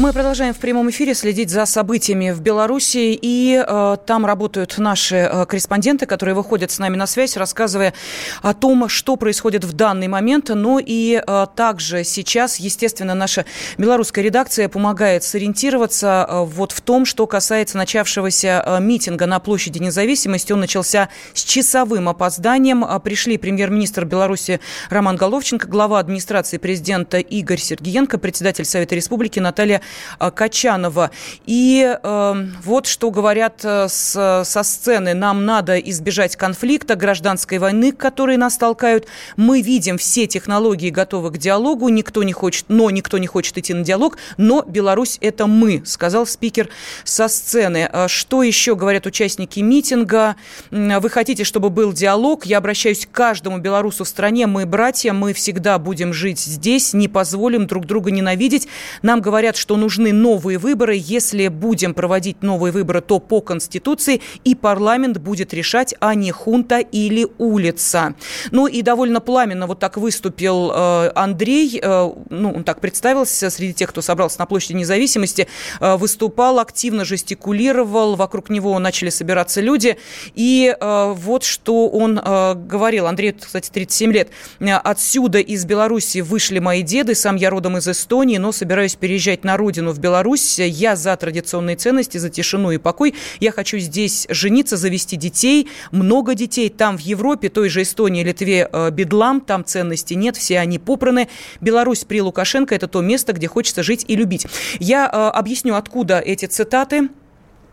Мы 0.00 0.14
продолжаем 0.14 0.54
в 0.54 0.56
прямом 0.56 0.88
эфире 0.88 1.12
следить 1.12 1.50
за 1.50 1.66
событиями 1.66 2.30
в 2.30 2.40
Беларуси, 2.40 3.18
и 3.20 3.62
э, 3.62 3.96
там 4.06 4.24
работают 4.24 4.78
наши 4.78 5.16
э, 5.16 5.44
корреспонденты, 5.44 6.06
которые 6.06 6.34
выходят 6.34 6.70
с 6.70 6.78
нами 6.78 6.96
на 6.96 7.06
связь, 7.06 7.36
рассказывая 7.36 7.92
о 8.40 8.54
том, 8.54 8.88
что 8.88 9.16
происходит 9.16 9.62
в 9.62 9.74
данный 9.74 10.08
момент. 10.08 10.48
Но 10.48 10.80
и 10.82 11.22
э, 11.22 11.46
также 11.54 12.04
сейчас, 12.04 12.56
естественно, 12.56 13.14
наша 13.14 13.44
белорусская 13.76 14.22
редакция 14.22 14.70
помогает 14.70 15.22
сориентироваться 15.22 16.26
э, 16.26 16.44
вот 16.44 16.72
в 16.72 16.80
том, 16.80 17.04
что 17.04 17.26
касается 17.26 17.76
начавшегося 17.76 18.64
э, 18.64 18.80
митинга 18.80 19.26
на 19.26 19.38
площади 19.38 19.80
независимости. 19.80 20.50
Он 20.54 20.60
начался 20.60 21.10
с 21.34 21.42
часовым 21.42 22.08
опозданием. 22.08 22.86
Э, 22.86 22.98
пришли 23.00 23.36
премьер-министр 23.36 24.06
Беларуси 24.06 24.60
Роман 24.88 25.16
Головченко, 25.16 25.68
глава 25.68 25.98
администрации 25.98 26.56
президента 26.56 27.18
Игорь 27.18 27.60
Сергеенко, 27.60 28.16
председатель 28.16 28.64
Совета 28.64 28.94
Республики 28.94 29.40
Наталья 29.40 29.82
Качанова. 30.18 31.10
И 31.46 31.96
э, 32.02 32.46
вот 32.64 32.86
что 32.86 33.10
говорят 33.10 33.60
э, 33.64 33.88
с, 33.88 34.42
со 34.44 34.62
сцены. 34.62 35.14
Нам 35.14 35.44
надо 35.44 35.78
избежать 35.78 36.36
конфликта, 36.36 36.96
гражданской 36.96 37.58
войны, 37.58 37.92
которые 37.92 38.38
нас 38.38 38.56
толкают. 38.56 39.06
Мы 39.36 39.62
видим 39.62 39.98
все 39.98 40.26
технологии 40.26 40.90
готовы 40.90 41.30
к 41.30 41.38
диалогу. 41.38 41.88
Никто 41.88 42.22
не 42.22 42.32
хочет, 42.32 42.66
но 42.68 42.90
никто 42.90 43.18
не 43.18 43.26
хочет 43.26 43.58
идти 43.58 43.74
на 43.74 43.84
диалог. 43.84 44.18
Но 44.36 44.62
Беларусь– 44.66 45.18
это 45.20 45.46
мы, 45.46 45.82
сказал 45.84 46.26
спикер 46.26 46.68
со 47.04 47.28
сцены. 47.28 47.88
Э, 47.92 48.08
что 48.08 48.42
еще 48.42 48.76
говорят 48.76 49.06
участники 49.06 49.60
митинга? 49.60 50.36
Вы 50.70 51.10
хотите, 51.10 51.44
чтобы 51.44 51.70
был 51.70 51.92
диалог? 51.92 52.46
Я 52.46 52.58
обращаюсь 52.58 53.06
к 53.06 53.10
каждому 53.10 53.58
белорусу 53.58 54.04
в 54.04 54.08
стране. 54.08 54.46
Мы 54.46 54.66
братья, 54.66 55.12
мы 55.12 55.32
всегда 55.32 55.78
будем 55.78 56.12
жить 56.12 56.38
здесь, 56.38 56.92
не 56.92 57.08
позволим 57.08 57.66
друг 57.66 57.86
друга 57.86 58.10
ненавидеть. 58.10 58.68
Нам 59.02 59.20
говорят, 59.20 59.56
что 59.56 59.76
нужны 59.80 60.12
новые 60.12 60.58
выборы. 60.58 60.94
Если 60.96 61.48
будем 61.48 61.94
проводить 61.94 62.42
новые 62.42 62.72
выборы, 62.72 63.00
то 63.00 63.18
по 63.18 63.40
Конституции, 63.40 64.20
и 64.44 64.54
парламент 64.54 65.18
будет 65.18 65.52
решать, 65.54 65.94
а 66.00 66.14
не 66.14 66.30
хунта 66.30 66.78
или 66.78 67.26
улица. 67.38 68.14
Ну 68.50 68.66
и 68.66 68.82
довольно 68.82 69.20
пламенно 69.20 69.66
вот 69.66 69.80
так 69.80 69.96
выступил 69.96 70.70
э, 70.72 71.12
Андрей, 71.14 71.80
э, 71.82 72.10
ну, 72.30 72.52
он 72.52 72.64
так 72.64 72.80
представился 72.80 73.50
среди 73.50 73.74
тех, 73.74 73.90
кто 73.90 74.02
собрался 74.02 74.38
на 74.38 74.46
площади 74.46 74.74
независимости, 74.74 75.48
э, 75.80 75.96
выступал, 75.96 76.58
активно 76.58 77.04
жестикулировал, 77.04 78.16
вокруг 78.16 78.50
него 78.50 78.78
начали 78.78 79.10
собираться 79.10 79.60
люди, 79.60 79.96
и 80.34 80.74
э, 80.78 81.14
вот 81.16 81.44
что 81.44 81.88
он 81.88 82.18
э, 82.18 82.54
говорил. 82.54 83.06
Андрей, 83.06 83.32
кстати, 83.32 83.70
37 83.70 84.12
лет. 84.12 84.30
Отсюда 84.60 85.38
из 85.38 85.64
Беларуси 85.64 86.18
вышли 86.18 86.58
мои 86.58 86.82
деды, 86.82 87.14
сам 87.14 87.36
я 87.36 87.50
родом 87.50 87.78
из 87.78 87.88
Эстонии, 87.88 88.38
но 88.38 88.52
собираюсь 88.52 88.94
переезжать 88.94 89.44
на 89.44 89.56
родину 89.60 89.92
в 89.92 90.00
Беларусь. 90.00 90.58
Я 90.58 90.96
за 90.96 91.16
традиционные 91.16 91.76
ценности, 91.76 92.18
за 92.18 92.30
тишину 92.30 92.72
и 92.72 92.78
покой. 92.78 93.14
Я 93.38 93.52
хочу 93.52 93.78
здесь 93.78 94.26
жениться, 94.28 94.76
завести 94.76 95.16
детей, 95.16 95.68
много 95.92 96.34
детей. 96.34 96.68
Там 96.68 96.96
в 96.98 97.00
Европе, 97.00 97.48
той 97.48 97.68
же 97.68 97.82
Эстонии, 97.82 98.24
Литве 98.24 98.68
э, 98.72 98.90
бедлам, 98.90 99.40
там 99.40 99.64
ценностей 99.64 100.16
нет, 100.16 100.36
все 100.36 100.58
они 100.58 100.78
попраны. 100.78 101.28
Беларусь 101.60 102.04
при 102.04 102.20
Лукашенко– 102.20 102.74
это 102.74 102.88
то 102.88 103.00
место, 103.00 103.32
где 103.32 103.46
хочется 103.46 103.84
жить 103.84 104.04
и 104.08 104.16
любить. 104.16 104.46
Я 104.80 105.06
э, 105.06 105.38
объясню, 105.38 105.76
откуда 105.76 106.18
эти 106.18 106.46
цитаты. 106.46 107.10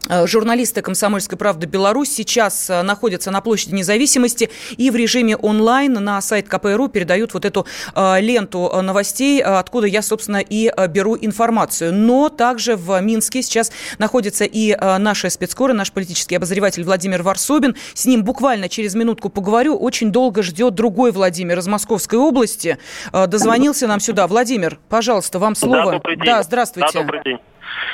Э, 0.10 0.26
журналисты 0.28 0.82
«Комсомольской 0.82 1.38
правды 1.38 1.68
Беларусь» 1.68 2.12
сейчас 2.12 2.70
э, 2.70 2.82
находятся 2.82 3.32
на 3.32 3.42
площади 3.42 3.76
независимости 3.76 4.50
и 4.78 4.90
в 4.90 4.96
режиме 4.96 5.36
онлайн 5.36 5.94
на 5.94 6.22
сайт 6.22 6.48
КПРУ 6.48 6.88
передают 6.88 7.34
вот 7.34 7.46
эту 7.46 7.66
э, 7.96 8.22
ленту 8.22 8.82
новостей, 8.82 9.42
откуда 9.42 9.88
я, 9.88 10.02
собственно, 10.02 10.38
и 10.38 10.72
беру 10.90 11.18
информацию. 11.20 11.94
Но 11.94 12.30
также 12.30 12.76
в 12.76 13.00
Минске 13.02 13.42
сейчас 13.42 13.72
находится 13.98 14.46
и 14.46 14.76
наши 14.76 15.30
спецкоры, 15.30 15.74
наш 15.74 15.92
политический 15.92 16.36
обозреватель 16.36 16.84
Владимир 16.84 17.24
Варсобин. 17.24 17.76
С 17.94 18.06
ним 18.06 18.24
буквально 18.24 18.70
через 18.70 18.96
минутку 18.96 19.30
поговорю. 19.30 19.76
Очень 19.76 20.12
долго 20.12 20.44
ждет 20.44 20.76
другой 20.76 21.12
Владимир 21.12 21.60
из 21.60 21.68
Московской 21.68 22.20
области. 22.20 22.78
Дозвонился 23.12 23.88
нам 23.88 24.00
сюда. 24.00 24.28
Владимимир, 24.28 24.80
пожалуйста, 24.90 25.40
вам 25.40 25.56
слово. 25.56 26.02
Да, 26.04 26.26
Да, 26.26 26.44
здравствуйте. 26.44 26.94
Да, 26.94 27.02
добрый 27.02 27.24
день. 27.24 27.38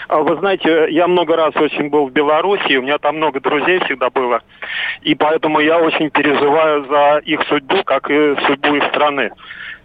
А 0.08 0.18
вы 0.18 0.36
знаете, 0.38 0.88
я 0.90 1.08
много 1.08 1.36
раз 1.36 1.56
очень 1.56 1.90
был 1.90 2.08
в 2.08 2.12
Беларуси, 2.12 2.78
у 2.78 2.82
меня 2.82 2.98
там 2.98 3.18
много 3.18 3.40
друзей 3.40 3.80
всегда 3.86 4.10
было, 4.10 4.42
и 5.02 5.16
поэтому 5.16 5.60
я 5.60 5.80
очень 5.80 6.10
переживаю 6.10 6.86
за 6.86 7.22
их 7.26 7.42
судьбу, 7.48 7.84
как 7.84 8.10
и 8.10 8.36
судьбу 8.48 8.76
их 8.76 8.86
страны. 8.86 9.32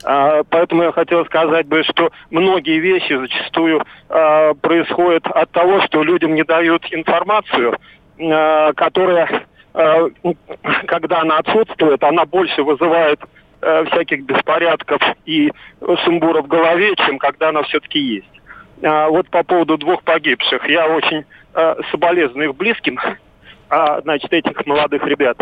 А, 0.04 0.42
поэтому 0.48 0.82
я 0.84 0.92
хотел 0.92 1.24
сказать 1.26 1.66
бы, 1.66 1.82
что 1.84 2.10
многие 2.30 2.78
вещи 2.78 3.14
зачастую 3.14 3.82
а, 4.08 4.54
происходят 4.54 5.26
от 5.26 5.50
того, 5.50 5.80
что 5.82 6.02
людям 6.02 6.34
не 6.34 6.44
дают 6.44 6.86
информацию, 6.90 7.76
которая, 8.74 9.46
когда 10.88 11.20
она 11.20 11.38
отсутствует, 11.38 12.02
она 12.02 12.24
больше 12.24 12.64
вызывает 12.64 13.20
всяких 13.60 14.24
беспорядков 14.24 15.00
и 15.24 15.52
сумбура 16.04 16.42
в 16.42 16.48
голове, 16.48 16.96
чем 16.96 17.18
когда 17.18 17.50
она 17.50 17.62
все-таки 17.62 18.00
есть. 18.00 18.38
А, 18.82 19.08
вот 19.08 19.28
по 19.30 19.42
поводу 19.42 19.76
двух 19.76 20.02
погибших. 20.02 20.68
Я 20.68 20.86
очень 20.88 21.24
а, 21.54 21.76
соболезную 21.90 22.50
их 22.50 22.56
близким, 22.56 22.98
а, 23.70 24.00
значит, 24.02 24.32
этих 24.32 24.64
молодых 24.66 25.04
ребят. 25.04 25.38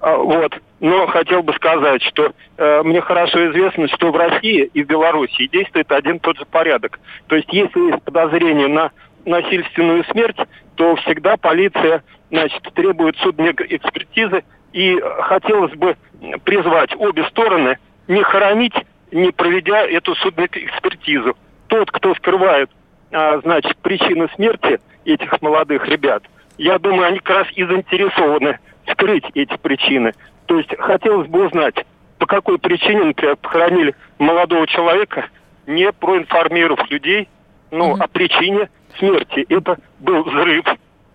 А, 0.00 0.16
вот. 0.16 0.56
Но 0.80 1.06
хотел 1.06 1.42
бы 1.42 1.54
сказать, 1.54 2.02
что 2.02 2.32
э, 2.58 2.82
мне 2.82 3.00
хорошо 3.00 3.50
известно, 3.50 3.88
что 3.88 4.12
в 4.12 4.16
России 4.16 4.70
и 4.74 4.84
в 4.84 4.86
Беларуси 4.86 5.48
действует 5.48 5.90
один 5.90 6.20
тот 6.20 6.36
же 6.36 6.44
порядок. 6.44 7.00
То 7.28 7.36
есть, 7.36 7.50
если 7.50 7.92
есть 7.92 8.02
подозрение 8.02 8.68
на 8.68 8.90
насильственную 9.24 10.04
смерть, 10.04 10.36
то 10.74 10.96
всегда 10.96 11.38
полиция 11.38 12.04
значит, 12.30 12.62
требует 12.74 13.16
судебной 13.16 13.54
экспертизы. 13.70 14.44
И 14.74 15.00
хотелось 15.20 15.72
бы 15.72 15.96
призвать 16.44 16.94
обе 16.98 17.24
стороны 17.24 17.78
не 18.06 18.22
хоронить, 18.22 18.74
не 19.10 19.32
проведя 19.32 19.86
эту 19.86 20.14
судебную 20.16 20.50
экспертизу 20.52 21.36
тот, 21.68 21.90
кто 21.90 22.14
скрывает, 22.14 22.70
а, 23.12 23.38
значит, 23.40 23.76
причины 23.78 24.28
смерти 24.34 24.80
этих 25.04 25.40
молодых 25.42 25.86
ребят, 25.86 26.22
я 26.58 26.78
думаю, 26.78 27.08
они 27.08 27.18
как 27.18 27.36
раз 27.36 27.46
и 27.54 27.64
заинтересованы 27.64 28.58
скрыть 28.90 29.24
эти 29.34 29.56
причины. 29.58 30.12
То 30.46 30.58
есть 30.58 30.70
хотелось 30.78 31.28
бы 31.28 31.46
узнать, 31.46 31.74
по 32.18 32.26
какой 32.26 32.58
причине, 32.58 33.04
например, 33.04 33.36
похоронили 33.36 33.94
молодого 34.18 34.66
человека, 34.66 35.26
не 35.66 35.92
проинформировав 35.92 36.90
людей, 36.90 37.28
ну, 37.70 37.94
mm-hmm. 37.94 38.02
о 38.02 38.08
причине 38.08 38.68
смерти. 38.98 39.44
Это 39.48 39.78
был 39.98 40.22
взрыв. 40.22 40.64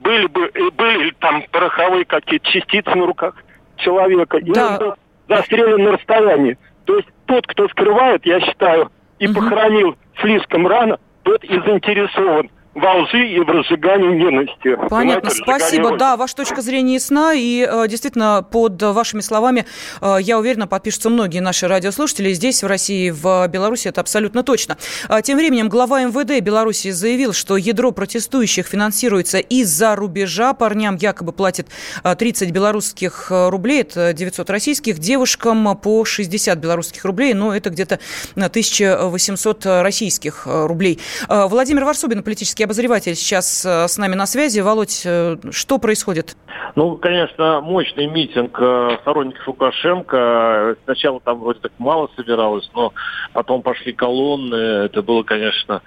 Были 0.02 0.28
бы, 0.28 0.52
э, 0.54 0.70
были 0.72 1.12
там 1.20 1.44
пороховые 1.52 2.06
какие-то 2.06 2.48
частицы 2.50 2.90
на 2.96 3.06
руках 3.06 3.36
человека. 3.78 4.38
И 4.38 4.52
да. 4.52 4.72
он 4.72 4.78
был 4.78 4.94
застрелен 5.30 5.84
на 5.84 5.92
расстоянии. 5.94 6.58
То 6.86 6.98
есть 6.98 7.08
тот, 7.26 7.48
кто 7.48 7.68
скрывает, 7.70 8.26
я 8.26 8.40
считаю, 8.42 8.92
и 9.22 9.28
угу. 9.28 9.36
похоронил 9.36 9.96
слишком 10.20 10.68
рано, 10.68 11.00
тот 11.24 11.44
и 11.44 11.54
заинтересован 11.62 12.50
во 12.74 13.02
лжи 13.02 13.28
и 13.28 13.40
в 13.40 13.50
разжигании 13.50 14.16
ненависти. 14.16 14.78
Понятно, 14.90 15.30
спасибо. 15.30 15.98
Да, 15.98 16.16
ваша 16.16 16.38
точка 16.38 16.62
зрения 16.62 16.96
ясна, 16.96 17.34
и 17.34 17.68
э, 17.70 17.88
действительно, 17.90 18.46
под 18.50 18.82
вашими 18.82 19.20
словами, 19.20 19.66
э, 20.00 20.18
я 20.22 20.40
уверена, 20.40 20.68
подпишутся 20.68 21.10
многие 21.10 21.40
наши 21.40 21.68
радиослушатели 21.68 22.32
здесь, 22.32 22.64
в 22.64 22.68
России, 22.68 23.10
в 23.10 23.48
Беларуси, 23.50 23.90
это 23.90 24.00
абсолютно 24.00 24.44
точно. 24.44 24.78
А, 25.10 25.22
тем 25.22 25.38
временем 25.38 25.68
глава 25.68 26.02
МВД 26.04 26.42
Беларуси 26.42 26.92
заявил, 26.92 27.34
что 27.34 27.58
ядро 27.58 27.92
протестующих 27.92 28.68
финансируется 28.68 29.40
из-за 29.40 29.96
рубежа. 29.96 30.54
Парням 30.54 30.96
якобы 30.96 31.34
платят 31.34 31.68
30 32.04 32.50
э, 32.50 32.52
белорусских 32.52 33.28
рублей, 33.30 33.82
это 33.82 34.14
900 34.14 34.50
российских, 34.50 35.00
девушкам 35.00 35.78
по 35.78 36.06
60 36.06 36.58
белорусских 36.58 37.04
рублей, 37.04 37.34
но 37.34 37.54
это 37.54 37.70
где-то 37.70 38.00
1800 38.36 39.66
российских 39.66 40.44
рублей. 40.46 41.00
Владимир 41.28 41.84
Варсобин, 41.84 42.24
политический 42.24 42.61
политический 42.62 42.63
обозреватель 42.63 43.15
сейчас 43.15 43.65
э, 43.65 43.88
с 43.88 43.97
нами 43.97 44.15
на 44.15 44.26
связи. 44.26 44.62
Володь, 44.62 45.04
э, 45.06 45.38
что 45.52 45.78
происходит? 45.78 46.36
Ну, 46.76 46.97
конечно, 46.97 47.62
мощный 47.62 48.08
митинг 48.08 48.58
э, 48.60 48.97
сторонников 49.02 49.47
Лукашенко. 49.47 50.76
Сначала 50.86 51.19
там 51.19 51.39
вроде 51.39 51.60
так 51.60 51.71
мало 51.80 52.10
собиралось, 52.15 52.69
но 52.74 52.93
потом 53.34 53.62
пошли 53.62 53.93
колонны. 53.93 54.56
Это 54.86 55.02
было, 55.02 55.24
конечно, 55.24 55.82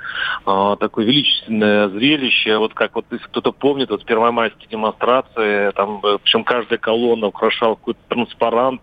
такое 0.44 1.04
величественное 1.04 1.88
зрелище. 1.88 2.58
Вот 2.58 2.74
как 2.74 2.94
вот 2.94 3.06
если 3.10 3.24
кто-то 3.26 3.52
помнит, 3.52 3.90
вот 3.90 4.04
первомайские 4.04 4.68
демонстрации, 4.68 5.70
там, 5.72 6.00
причем 6.00 6.44
каждая 6.44 6.78
колонна 6.78 7.28
украшала 7.28 7.74
какой-то 7.74 8.00
транспарант 8.08 8.82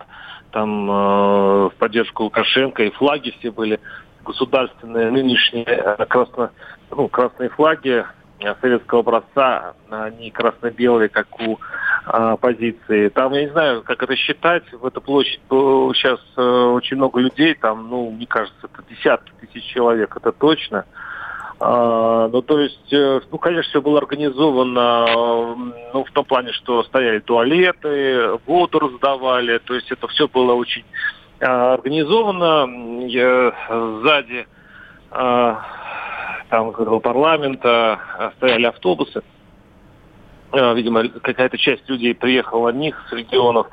там 0.51 0.87
в 0.87 1.73
поддержку 1.79 2.23
Лукашенко, 2.23 2.83
и 2.83 2.91
флаги 2.91 3.33
все 3.39 3.51
были 3.51 3.79
государственные, 4.23 5.11
нынешние 5.11 5.65
красно 6.09 6.51
ну, 6.91 7.07
красные 7.07 7.49
флаги 7.49 8.05
э, 8.39 8.55
советского 8.61 9.01
образца, 9.01 9.73
они 9.89 10.31
красно-белые, 10.31 11.09
как 11.09 11.27
у 11.39 11.57
а, 12.03 12.33
оппозиции. 12.33 13.09
Там, 13.09 13.33
я 13.33 13.43
не 13.43 13.51
знаю, 13.51 13.83
как 13.83 14.01
это 14.01 14.15
считать, 14.15 14.63
в 14.73 14.85
эту 14.85 15.01
площадь 15.01 15.39
сейчас 15.49 16.19
э, 16.35 16.41
очень 16.41 16.97
много 16.97 17.19
людей, 17.19 17.53
там, 17.53 17.89
ну, 17.89 18.09
мне 18.09 18.25
кажется, 18.25 18.57
это 18.63 18.83
десятки 18.89 19.31
тысяч 19.39 19.63
человек, 19.65 20.15
это 20.15 20.31
точно. 20.31 20.85
А, 21.59 22.27
ну, 22.29 22.41
то 22.41 22.59
есть, 22.59 22.91
э, 22.91 23.21
ну, 23.31 23.37
конечно, 23.37 23.69
все 23.69 23.81
было 23.81 23.99
организовано, 23.99 25.55
ну, 25.93 26.03
в 26.03 26.11
том 26.11 26.25
плане, 26.25 26.51
что 26.53 26.83
стояли 26.83 27.19
туалеты, 27.19 28.39
воду 28.47 28.79
раздавали, 28.79 29.59
то 29.59 29.75
есть 29.75 29.91
это 29.91 30.07
все 30.07 30.27
было 30.27 30.53
очень 30.53 30.85
а, 31.39 31.75
организовано. 31.75 33.05
Я, 33.05 33.53
сзади 34.01 34.47
а, 36.51 36.71
там 36.71 36.99
парламента 37.01 37.99
стояли 38.37 38.65
автобусы. 38.65 39.23
А, 40.51 40.73
видимо, 40.73 41.07
какая-то 41.07 41.57
часть 41.57 41.87
людей 41.89 42.13
приехала 42.13 42.69
от 42.69 42.75
них 42.75 43.01
с 43.09 43.13
регионов. 43.13 43.67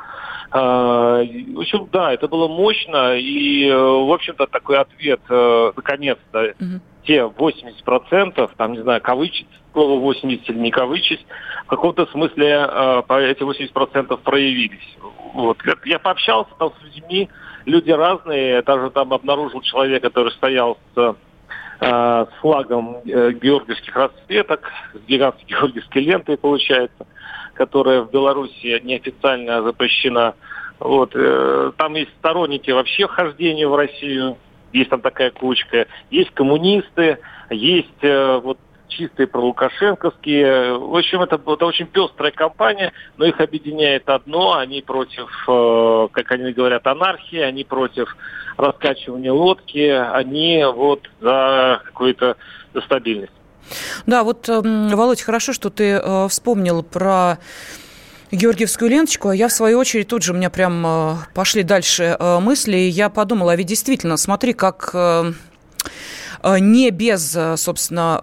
А, 0.51 1.23
в 1.23 1.59
общем, 1.59 1.88
да, 1.93 2.12
это 2.12 2.29
было 2.29 2.49
мощно, 2.49 3.17
и, 3.17 3.71
в 3.71 4.12
общем-то, 4.12 4.47
такой 4.47 4.79
ответ, 4.79 5.21
э, 5.29 5.73
наконец-то, 5.77 6.55
угу. 6.59 6.81
те 7.05 7.25
80%, 7.25 8.51
там, 8.57 8.73
не 8.73 8.83
знаю, 8.83 9.03
кавычить 9.03 9.49
слово 9.73 10.01
80 10.01 10.49
или 10.49 10.59
не 10.59 10.71
кавычить, 10.71 11.25
в 11.64 11.69
каком-то 11.69 12.07
смысле 12.07 12.67
э, 12.67 13.03
эти 13.31 13.43
80% 13.43 14.17
проявились. 14.19 14.97
Вот. 15.35 15.59
Я 15.85 15.99
пообщался 15.99 16.51
там 16.59 16.73
с 16.81 16.85
людьми, 16.85 17.29
люди 17.67 17.91
разные, 17.91 18.62
даже 18.62 18.91
там 18.91 19.12
обнаружил 19.12 19.61
человека, 19.61 20.09
который 20.09 20.33
стоял 20.33 20.79
с 20.95 21.17
Э, 21.81 22.27
с 22.29 22.41
флагом 22.41 22.97
э, 23.07 23.33
георгиевских 23.41 23.95
расцветок, 23.95 24.69
с 24.95 25.07
гигантской 25.07 25.47
георгиевской 25.49 26.03
лентой, 26.03 26.37
получается, 26.37 27.07
которая 27.55 28.03
в 28.03 28.11
Беларуси 28.11 28.81
неофициально 28.83 29.62
запрещена. 29.62 30.35
Вот. 30.81 31.12
Э, 31.14 31.71
там 31.77 31.95
есть 31.95 32.11
сторонники 32.19 32.73
вообще 32.73 33.07
вхождения 33.07 33.69
в 33.69 33.77
Россию, 33.77 34.38
есть 34.73 34.91
там 34.91 35.01
такая 35.01 35.31
кучка, 35.31 35.87
есть 36.11 36.33
коммунисты, 36.33 37.19
есть 37.51 38.03
вот 38.03 38.59
чистые 38.88 39.27
пролукашенковские. 39.27 40.79
В 40.79 40.96
общем, 40.96 41.22
это, 41.22 41.37
это 41.37 41.66
очень 41.66 41.87
пестрая 41.87 42.33
компания, 42.33 42.92
но 43.16 43.27
их 43.27 43.40
объединяет 43.40 44.09
одно. 44.09 44.55
Они 44.55 44.83
против, 44.83 45.29
э, 45.48 46.09
как 46.12 46.33
они 46.33 46.53
говорят, 46.53 46.87
анархии, 46.87 47.38
они 47.38 47.64
против 47.64 48.16
раскачивания 48.57 49.33
лодки, 49.33 49.88
они 49.88 50.64
вот 50.64 51.09
за 51.20 51.81
какую-то 51.85 52.37
стабильность. 52.85 53.33
Да, 54.07 54.24
вот, 54.24 54.48
эм, 54.48 54.88
Володь, 54.88 55.22
хорошо, 55.22 55.53
что 55.53 55.70
ты 55.70 56.01
э, 56.03 56.29
вспомнил 56.29 56.83
про 56.83 57.38
Георгиевскую 58.33 58.90
ленточку, 58.90 59.29
а 59.29 59.37
я, 59.37 59.48
в 59.48 59.53
свою 59.53 59.79
очередь, 59.79 60.09
тут 60.09 60.22
же 60.22 60.33
у 60.33 60.37
меня 60.37 60.51
прям 60.51 60.85
э, 60.87 61.14
пошли 61.35 61.62
дальше 61.62 62.16
мысли, 62.40 62.77
и 62.77 62.88
я 62.88 63.11
подумала, 63.11 63.53
а 63.53 63.57
ведь 63.57 63.66
действительно, 63.66 64.16
смотри, 64.16 64.53
как 64.53 64.94
не 66.44 66.90
без, 66.90 67.37
собственно, 67.57 68.20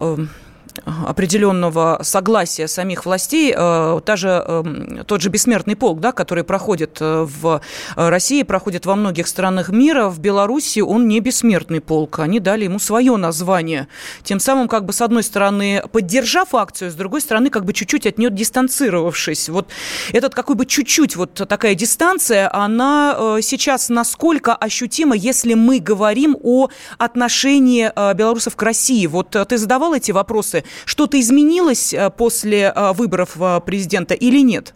определенного 0.86 2.00
согласия 2.04 2.67
самих 2.67 3.06
властей, 3.06 3.54
э, 3.56 4.00
та 4.06 4.15
же, 4.15 4.30
эм, 4.30 5.04
тот 5.06 5.21
же 5.21 5.30
бессмертный 5.30 5.76
полк, 5.76 6.00
да, 6.00 6.12
который 6.12 6.43
проходит 6.43 6.98
э, 7.02 7.26
в 7.28 7.62
России, 7.95 8.43
проходит 8.43 8.86
во 8.86 8.95
многих 8.95 9.28
странах 9.28 9.69
мира, 9.69 10.10
в 10.10 10.19
Беларуси 10.19 10.80
он 10.80 11.08
не 11.08 11.19
бессмертный 11.19 11.82
полк. 11.82 12.19
Они 12.19 12.39
дали 12.39 12.65
ему 12.65 12.80
свое 12.80 13.15
название. 13.15 13.88
Тем 14.24 14.39
самым, 14.39 14.67
как 14.67 14.86
бы, 14.86 14.93
с 14.93 15.02
одной 15.02 15.24
стороны, 15.24 15.84
поддержав 15.91 16.54
акцию, 16.54 16.91
с 16.91 16.93
другой 16.93 17.21
стороны, 17.21 17.50
как 17.50 17.65
бы 17.65 17.74
чуть-чуть 17.74 18.06
от 18.06 18.17
нее 18.17 18.30
дистанцировавшись. 18.30 19.50
Вот 19.50 19.67
этот 20.13 20.36
какой 20.36 20.56
бы 20.56 20.65
чуть-чуть 20.65 21.15
вот 21.15 21.34
такая 21.34 21.76
дистанция, 21.76 22.54
она 22.54 23.15
э, 23.17 23.39
сейчас 23.41 23.89
насколько 23.89 24.56
ощутима, 24.56 25.15
если 25.15 25.56
мы 25.56 25.80
говорим 25.80 26.38
о 26.43 26.69
отношении 26.98 27.91
белорусов 28.13 28.56
к 28.56 28.62
России? 28.62 29.08
Вот 29.08 29.30
ты 29.32 29.58
задавал 29.58 29.93
эти 29.93 30.12
вопросы 30.12 30.63
что-то 30.86 31.20
изменилось 31.20 31.94
э, 31.94 32.10
после 32.10 32.72
э, 32.76 32.94
выборов 32.94 33.36
э, 33.40 33.60
президента 33.66 34.14
или 34.14 34.40
нет? 34.40 34.74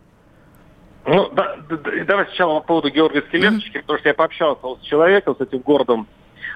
Ну, 1.05 1.29
да, 1.31 1.55
да, 1.69 1.77
давай 2.05 2.25
сначала 2.25 2.59
по 2.59 2.67
поводу 2.67 2.89
Георгиевской 2.89 3.39
ленточки, 3.39 3.77
mm-hmm. 3.77 3.81
потому 3.81 3.99
что 3.99 4.09
я 4.09 4.13
пообщался 4.13 4.61
с 4.81 4.85
человеком, 4.85 5.35
с 5.37 5.41
этим 5.41 5.59
городом, 5.59 6.07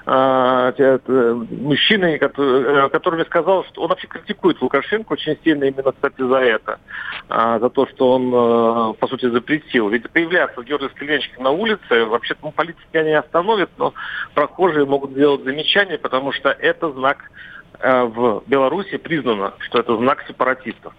мужчиной, 0.06 2.20
который, 2.20 2.90
который 2.90 3.16
мне 3.16 3.24
сказал, 3.24 3.64
что 3.64 3.84
он 3.84 3.88
вообще 3.88 4.06
критикует 4.08 4.62
Лукашенко 4.62 5.14
очень 5.14 5.38
сильно 5.46 5.64
именно, 5.64 5.94
кстати, 5.94 6.20
за 6.20 6.40
это, 6.40 6.78
за 7.30 7.70
то, 7.70 7.88
что 7.88 8.12
он, 8.12 8.96
по 8.96 9.08
сути, 9.08 9.30
запретил. 9.30 9.88
Ведь 9.88 10.10
появляться 10.10 10.62
Георгиевской 10.62 11.08
ленточке 11.08 11.42
на 11.42 11.52
улице, 11.52 12.04
вообще-то 12.04 12.42
ну, 12.44 12.52
политики 12.52 12.98
они 12.98 13.14
остановят, 13.14 13.70
но 13.78 13.94
прохожие 14.34 14.86
могут 14.86 15.12
сделать 15.12 15.46
замечание, 15.46 15.98
потому 15.98 16.34
что 16.34 16.50
это 16.50 16.92
знак 16.92 17.32
в 17.84 18.44
Беларуси 18.48 18.98
признано, 18.98 19.54
что 19.60 19.80
это 19.80 19.98
знак 19.98 20.24
сепаратистов. 20.28 20.94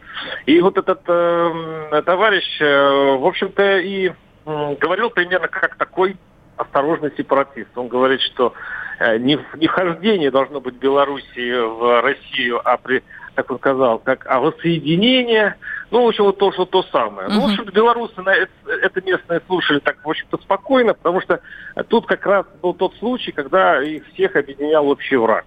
И 0.46 0.60
вот 0.60 0.76
этот 0.76 1.00
э, 1.06 2.02
товарищ, 2.04 2.60
э, 2.60 3.16
в 3.16 3.26
общем-то, 3.26 3.78
и 3.78 4.08
э, 4.08 4.76
говорил 4.78 5.10
примерно 5.10 5.48
как 5.48 5.76
такой 5.76 6.16
осторожный 6.56 7.12
сепаратист. 7.16 7.70
Он 7.76 7.88
говорит, 7.88 8.20
что 8.20 8.52
э, 9.00 9.18
не, 9.18 9.38
не 9.56 9.66
вхождение 9.66 10.30
должно 10.30 10.60
быть 10.60 10.74
Белоруссии 10.74 11.60
в 11.60 12.02
Россию, 12.02 12.60
а 12.64 12.76
при, 12.76 13.02
как 13.34 13.50
он 13.50 13.58
сказал, 13.58 13.98
как 13.98 14.26
а 14.28 14.40
воссоединение, 14.40 15.56
ну, 15.90 16.04
в 16.04 16.08
общем, 16.08 16.24
вот 16.24 16.38
то, 16.38 16.52
что 16.52 16.64
то 16.66 16.82
самое. 16.84 17.28
Uh-huh. 17.28 17.32
Ну, 17.32 17.40
в 17.40 17.44
общем, 17.50 17.64
белорусы 17.72 18.20
на 18.22 18.34
это, 18.34 18.52
это 18.66 19.00
местные 19.00 19.40
слушали 19.46 19.78
так, 19.78 19.96
в 20.04 20.08
общем-то, 20.08 20.38
спокойно, 20.38 20.94
потому 20.94 21.20
что 21.20 21.40
тут 21.88 22.06
как 22.06 22.24
раз 22.26 22.46
был 22.62 22.74
тот 22.74 22.94
случай, 22.96 23.32
когда 23.32 23.82
их 23.82 24.04
всех 24.12 24.36
объединял 24.36 24.86
общий 24.88 25.16
враг. 25.16 25.44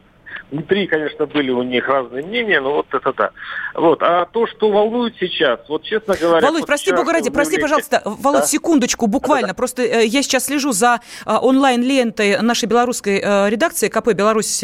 Внутри, 0.49 0.87
конечно, 0.87 1.25
были 1.25 1.51
у 1.51 1.61
них 1.61 1.85
разные 1.89 2.23
мнения, 2.23 2.61
но 2.61 2.75
вот 2.75 2.85
это 2.93 3.11
да. 3.11 3.31
Вот. 3.73 4.01
А 4.01 4.25
то, 4.25 4.47
что 4.47 4.71
волнует 4.71 5.15
сейчас, 5.19 5.59
вот 5.67 5.83
честно 5.83 6.15
говоря... 6.15 6.47
Володь, 6.47 6.65
прости 6.65 6.93
бога 6.93 7.11
ради, 7.11 7.29
прости, 7.29 7.59
пожалуйста, 7.59 8.01
Володь, 8.05 8.41
да? 8.41 8.47
секундочку, 8.47 9.07
буквально. 9.07 9.49
Да, 9.49 9.53
да. 9.53 9.57
Просто 9.57 9.81
э, 9.81 10.05
я 10.05 10.23
сейчас 10.23 10.45
слежу 10.45 10.71
за 10.71 11.01
э, 11.25 11.35
онлайн-лентой 11.35 12.41
нашей 12.41 12.67
белорусской 12.69 13.19
э, 13.21 13.49
редакции 13.49 13.89
КП 13.89 14.13
«Беларусь». 14.13 14.63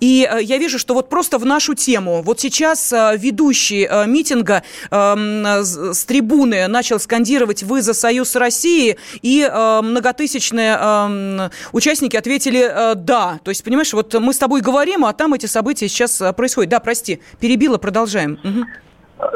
И 0.00 0.28
я 0.40 0.56
вижу, 0.56 0.78
что 0.78 0.94
вот 0.94 1.10
просто 1.10 1.36
в 1.36 1.44
нашу 1.44 1.74
тему. 1.74 2.22
Вот 2.22 2.40
сейчас 2.40 2.90
ведущий 2.92 3.86
митинга 4.06 4.62
эм, 4.90 5.44
с 5.62 6.04
трибуны 6.06 6.66
начал 6.68 6.98
скандировать 6.98 7.62
«Вы 7.62 7.82
за 7.82 7.92
Союз 7.92 8.36
России», 8.36 8.96
и 9.20 9.46
многотысячные 9.82 10.78
эм, 10.80 11.50
участники 11.72 12.16
ответили 12.16 12.94
«Да». 12.94 13.38
То 13.44 13.50
есть, 13.50 13.62
понимаешь, 13.62 13.92
вот 13.92 14.14
мы 14.14 14.32
с 14.32 14.38
тобой 14.38 14.60
говорим, 14.60 14.93
проблема, 14.94 15.08
а 15.08 15.12
там 15.12 15.34
эти 15.34 15.46
события 15.46 15.88
сейчас 15.88 16.20
э, 16.20 16.32
происходят. 16.32 16.70
Да, 16.70 16.80
прости, 16.80 17.20
перебила, 17.40 17.78
продолжаем. 17.78 18.38
Угу. 18.44 18.64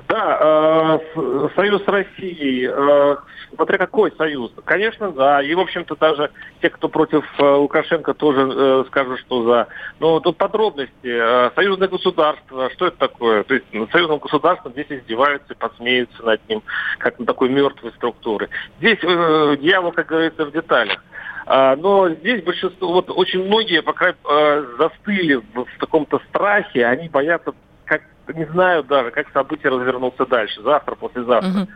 Да, 0.09 0.39
э, 0.41 1.49
Союз 1.57 1.83
России, 1.87 2.69
э, 2.71 3.17
смотря 3.55 3.79
какой 3.79 4.13
союз. 4.17 4.53
Конечно, 4.65 5.11
да. 5.11 5.43
И, 5.43 5.55
в 5.55 5.61
общем-то, 5.61 5.97
даже 5.97 6.31
те, 6.63 6.71
кто 6.71 6.89
против 6.89 7.25
Лукашенко, 7.39 8.15
тоже 8.15 8.85
скажут, 8.89 9.21
что 9.21 9.45
за. 9.45 9.69
Но 10.01 10.21
тут 10.21 10.37
подробности. 10.37 11.55
Союзное 11.55 11.89
государство, 11.89 12.71
что 12.71 12.87
это 12.87 12.99
такое? 12.99 13.45
То 13.45 13.55
есть 13.55 13.67
союзным 13.93 14.19
государством 14.19 14.73
здесь 14.73 14.87
издеваются, 14.91 15.55
подсмеются 15.55 16.23
над 16.23 16.41
ним, 16.49 16.63
как 16.99 17.19
на 17.19 17.27
такой 17.27 17.49
мертвой 17.49 17.93
структуры. 17.93 18.49
Здесь 18.79 18.99
дьявол, 19.01 19.93
как 19.93 20.07
говорится, 20.07 20.45
в 20.45 20.53
деталях. 20.53 21.03
А, 21.51 21.77
но 21.77 22.11
здесь 22.11 22.45
большинство, 22.45 22.93
вот 22.93 23.09
очень 23.09 23.43
многие 23.43 23.81
пока 23.81 24.11
э, 24.11 24.67
застыли 24.79 25.37
в, 25.37 25.65
в 25.65 25.79
таком-то 25.81 26.21
страхе, 26.29 26.85
они 26.85 27.09
боятся, 27.09 27.55
как 27.87 28.03
не 28.35 28.45
знаю 28.45 28.85
даже, 28.85 29.11
как 29.13 29.31
события 29.33 29.71
развернутся 29.71 30.27
дальше, 30.27 30.61
завтра, 30.61 30.95
послезавтра. 30.95 31.63
Угу. 31.63 31.69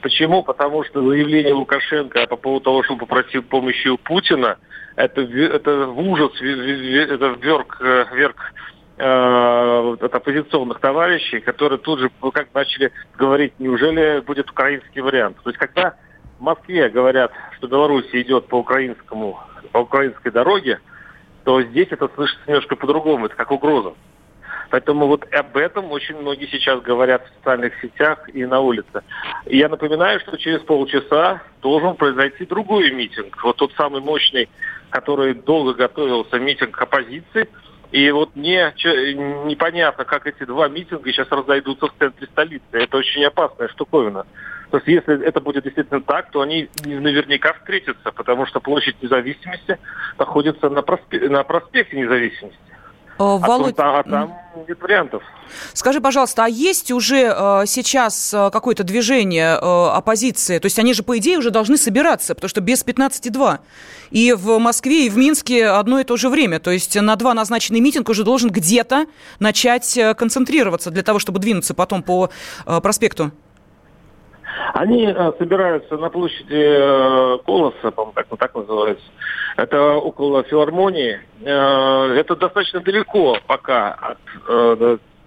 Почему? 0.00 0.42
Потому 0.42 0.82
что 0.84 1.06
заявление 1.06 1.52
Лукашенко 1.52 2.26
по 2.26 2.36
поводу 2.36 2.64
того, 2.64 2.82
что 2.84 2.94
он 2.94 3.00
попросил 3.00 3.42
помощи 3.42 3.88
у 3.88 3.98
Путина, 3.98 4.56
это, 4.96 5.20
это 5.20 5.86
в 5.88 6.00
ужас, 6.00 6.32
это 6.40 7.36
вверг, 7.38 7.76
э, 7.82 8.06
вверг 8.14 8.54
э, 8.96 9.96
от 10.00 10.14
оппозиционных 10.14 10.80
товарищей, 10.80 11.40
которые 11.40 11.78
тут 11.78 12.00
же 12.00 12.10
как 12.32 12.48
начали 12.54 12.92
говорить, 13.18 13.52
неужели 13.58 14.20
будет 14.20 14.50
украинский 14.50 15.02
вариант. 15.02 15.36
То 15.44 15.50
есть 15.50 15.58
когда 15.58 15.96
в 16.38 16.42
Москве 16.42 16.88
говорят, 16.88 17.32
что 17.56 17.66
Беларусь 17.66 18.08
идет 18.12 18.46
по 18.46 18.56
украинскому, 18.56 19.38
по 19.72 19.78
украинской 19.78 20.30
дороге, 20.30 20.80
то 21.44 21.62
здесь 21.62 21.88
это 21.90 22.08
слышится 22.14 22.42
немножко 22.46 22.76
по-другому, 22.76 23.26
это 23.26 23.34
как 23.34 23.50
угроза. 23.50 23.94
Поэтому 24.70 25.06
вот 25.06 25.26
об 25.32 25.56
этом 25.56 25.90
очень 25.92 26.16
многие 26.16 26.46
сейчас 26.46 26.82
говорят 26.82 27.24
в 27.24 27.38
социальных 27.38 27.72
сетях 27.80 28.28
и 28.32 28.44
на 28.44 28.60
улице. 28.60 29.02
И 29.46 29.56
я 29.56 29.68
напоминаю, 29.68 30.20
что 30.20 30.36
через 30.36 30.60
полчаса 30.60 31.42
должен 31.62 31.96
произойти 31.96 32.44
другой 32.44 32.90
митинг. 32.90 33.42
Вот 33.42 33.56
тот 33.56 33.72
самый 33.72 34.02
мощный, 34.02 34.48
который 34.90 35.34
долго 35.34 35.72
готовился, 35.72 36.38
митинг 36.38 36.80
оппозиции. 36.80 37.48
И 37.92 38.10
вот 38.10 38.36
не, 38.36 38.70
непонятно, 39.46 40.04
как 40.04 40.26
эти 40.26 40.44
два 40.44 40.68
митинга 40.68 41.10
сейчас 41.10 41.28
разойдутся 41.30 41.86
в 41.86 41.94
центре 41.98 42.26
столицы. 42.26 42.64
Это 42.72 42.98
очень 42.98 43.24
опасная 43.24 43.68
штуковина. 43.68 44.26
То 44.70 44.78
есть 44.78 44.88
если 44.88 45.24
это 45.24 45.40
будет 45.40 45.64
действительно 45.64 46.00
так, 46.00 46.30
то 46.30 46.40
они 46.40 46.68
наверняка 46.84 47.54
встретятся, 47.54 48.12
потому 48.12 48.46
что 48.46 48.60
площадь 48.60 49.02
независимости 49.02 49.78
находится 50.18 50.68
на, 50.68 50.80
проспе- 50.80 51.28
на 51.28 51.42
проспекте 51.42 51.96
независимости. 51.96 52.58
Володь... 53.18 53.74
А, 53.78 53.82
там, 53.82 53.96
а 53.96 54.02
там 54.04 54.38
нет 54.68 54.80
вариантов. 54.80 55.22
Скажи, 55.72 56.00
пожалуйста, 56.00 56.44
а 56.44 56.48
есть 56.48 56.92
уже 56.92 57.34
э, 57.36 57.64
сейчас 57.66 58.32
э, 58.32 58.50
какое-то 58.52 58.84
движение 58.84 59.58
э, 59.60 59.88
оппозиции? 59.90 60.58
То 60.58 60.66
есть 60.66 60.78
они 60.78 60.94
же, 60.94 61.02
по 61.02 61.18
идее, 61.18 61.38
уже 61.38 61.50
должны 61.50 61.76
собираться, 61.78 62.34
потому 62.34 62.48
что 62.48 62.60
без 62.60 62.84
15,2. 62.84 63.58
И 64.10 64.32
в 64.32 64.58
Москве, 64.58 65.06
и 65.06 65.10
в 65.10 65.16
Минске 65.16 65.66
одно 65.66 65.98
и 65.98 66.04
то 66.04 66.16
же 66.16 66.28
время. 66.28 66.60
То 66.60 66.70
есть 66.70 66.94
на 67.00 67.16
два 67.16 67.34
назначенный 67.34 67.80
митинг 67.80 68.08
уже 68.08 68.22
должен 68.22 68.50
где-то 68.50 69.06
начать 69.40 69.96
э, 69.96 70.14
концентрироваться 70.14 70.90
для 70.90 71.02
того, 71.02 71.18
чтобы 71.18 71.40
двинуться 71.40 71.74
потом 71.74 72.04
по 72.04 72.30
э, 72.66 72.80
проспекту. 72.80 73.32
Они 74.74 75.06
э, 75.06 75.32
собираются 75.38 75.96
на 75.96 76.10
площади 76.10 76.46
э, 76.50 77.38
Колоса, 77.44 77.90
по-моему, 77.90 78.12
так, 78.14 78.26
ну, 78.30 78.36
так 78.36 78.54
называется. 78.54 79.04
Это 79.56 79.94
около 79.94 80.42
филармонии. 80.44 81.20
Э, 81.42 82.14
это 82.18 82.36
достаточно 82.36 82.80
далеко 82.80 83.38
пока 83.46 83.92
от 83.92 84.18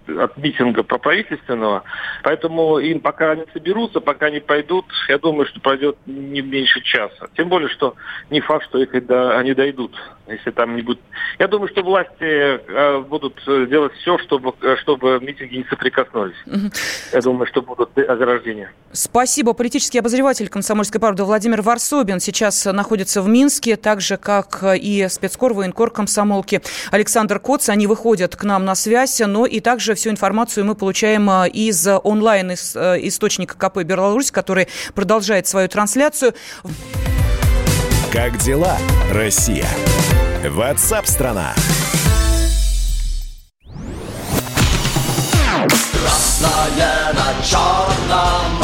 от 0.08 0.36
митинга 0.36 0.82
проправительственного. 0.82 1.84
Поэтому 2.22 2.78
им 2.78 3.00
пока 3.00 3.32
они 3.32 3.44
соберутся, 3.52 4.00
пока 4.00 4.26
они 4.26 4.40
пойдут, 4.40 4.86
я 5.08 5.18
думаю, 5.18 5.46
что 5.46 5.60
пройдет 5.60 5.96
не 6.06 6.42
меньше 6.42 6.80
часа. 6.82 7.28
Тем 7.36 7.48
более, 7.48 7.68
что 7.68 7.94
не 8.30 8.40
факт, 8.40 8.64
что 8.66 8.78
их 8.78 9.06
до, 9.06 9.38
они 9.38 9.54
дойдут, 9.54 9.94
если 10.26 10.50
там 10.50 10.76
не 10.76 10.82
будет. 10.82 11.00
Я 11.38 11.48
думаю, 11.48 11.68
что 11.68 11.82
власти 11.82 12.20
э, 12.20 13.00
будут 13.00 13.40
делать 13.46 13.92
все, 13.94 14.18
чтобы, 14.18 14.52
чтобы 14.82 15.18
митинги 15.20 15.56
не 15.56 15.64
соприкоснулись. 15.64 16.36
Угу. 16.46 16.70
Я 17.12 17.20
думаю, 17.20 17.46
что 17.46 17.62
будут 17.62 17.96
ограждения. 17.98 18.72
Спасибо. 18.92 19.52
Политический 19.52 19.98
обозреватель 19.98 20.48
комсомольской 20.48 21.00
правды 21.00 21.24
Владимир 21.24 21.62
Варсобин 21.62 22.20
сейчас 22.20 22.64
находится 22.66 23.22
в 23.22 23.28
Минске, 23.28 23.76
так 23.76 24.00
же, 24.00 24.16
как 24.16 24.62
и 24.62 25.06
спецкор, 25.08 25.54
военкор 25.54 25.90
комсомолки 25.90 26.60
Александр 26.90 27.38
Коц. 27.38 27.68
Они 27.68 27.86
выходят 27.86 28.36
к 28.36 28.44
нам 28.44 28.64
на 28.64 28.74
связь, 28.74 29.20
но 29.20 29.46
и 29.46 29.60
также 29.60 29.91
также 29.92 29.94
всю 29.94 30.10
информацию 30.10 30.64
мы 30.64 30.74
получаем 30.74 31.28
а, 31.28 31.46
из 31.46 31.86
онлайн-источника 31.86 33.54
э, 33.54 33.58
КП 33.58 33.82
«Беларусь», 33.82 34.30
который 34.30 34.68
продолжает 34.94 35.46
свою 35.46 35.68
трансляцию. 35.68 36.34
Как 38.12 38.38
дела, 38.38 38.76
Россия? 39.10 39.68
Ватсап-страна! 40.48 41.54
Красное 45.92 47.12
на 47.12 47.44
черном 47.44 48.62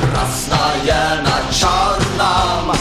Красное 0.00 1.22
на 1.22 1.52
черном 1.52 2.76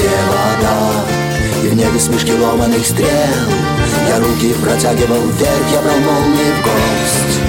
где 0.00 0.08
вода 0.08 1.04
И 1.62 1.68
в 1.68 1.74
небе 1.74 2.00
смешки 2.00 2.32
ломаных 2.32 2.86
стрел. 2.86 3.08
Я 4.08 4.18
руки 4.18 4.54
протягивал 4.54 5.20
вверх, 5.20 5.72
я 5.72 5.82
брал 5.82 5.98
молнии 5.98 6.52
в 6.52 6.62
гость. 6.64 7.40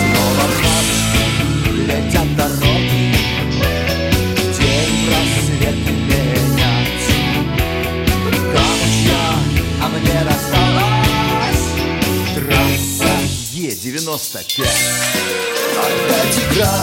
Снова 0.00 0.46
в 0.48 0.58
летят 1.86 2.36
дороги 2.36 3.14
День 4.58 4.96
просвет 5.06 5.78
менять 6.08 7.06
Камушья, 8.52 9.24
а 9.82 9.88
мне 9.88 10.18
досталась 10.24 11.64
Трасса 12.34 13.14
Е-95 13.52 14.64
Опять 15.76 16.38
игра, 16.48 16.76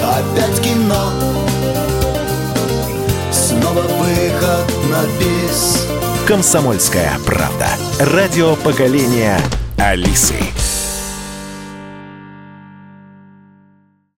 опять 0.00 0.60
кино 0.60 1.97
снова 3.68 3.82
выход 3.82 4.66
на 4.90 5.02
бис. 5.18 5.86
Комсомольская 6.26 7.12
правда. 7.24 7.68
Радио 7.98 8.56
поколения 8.56 9.38
Алисы. 9.76 10.57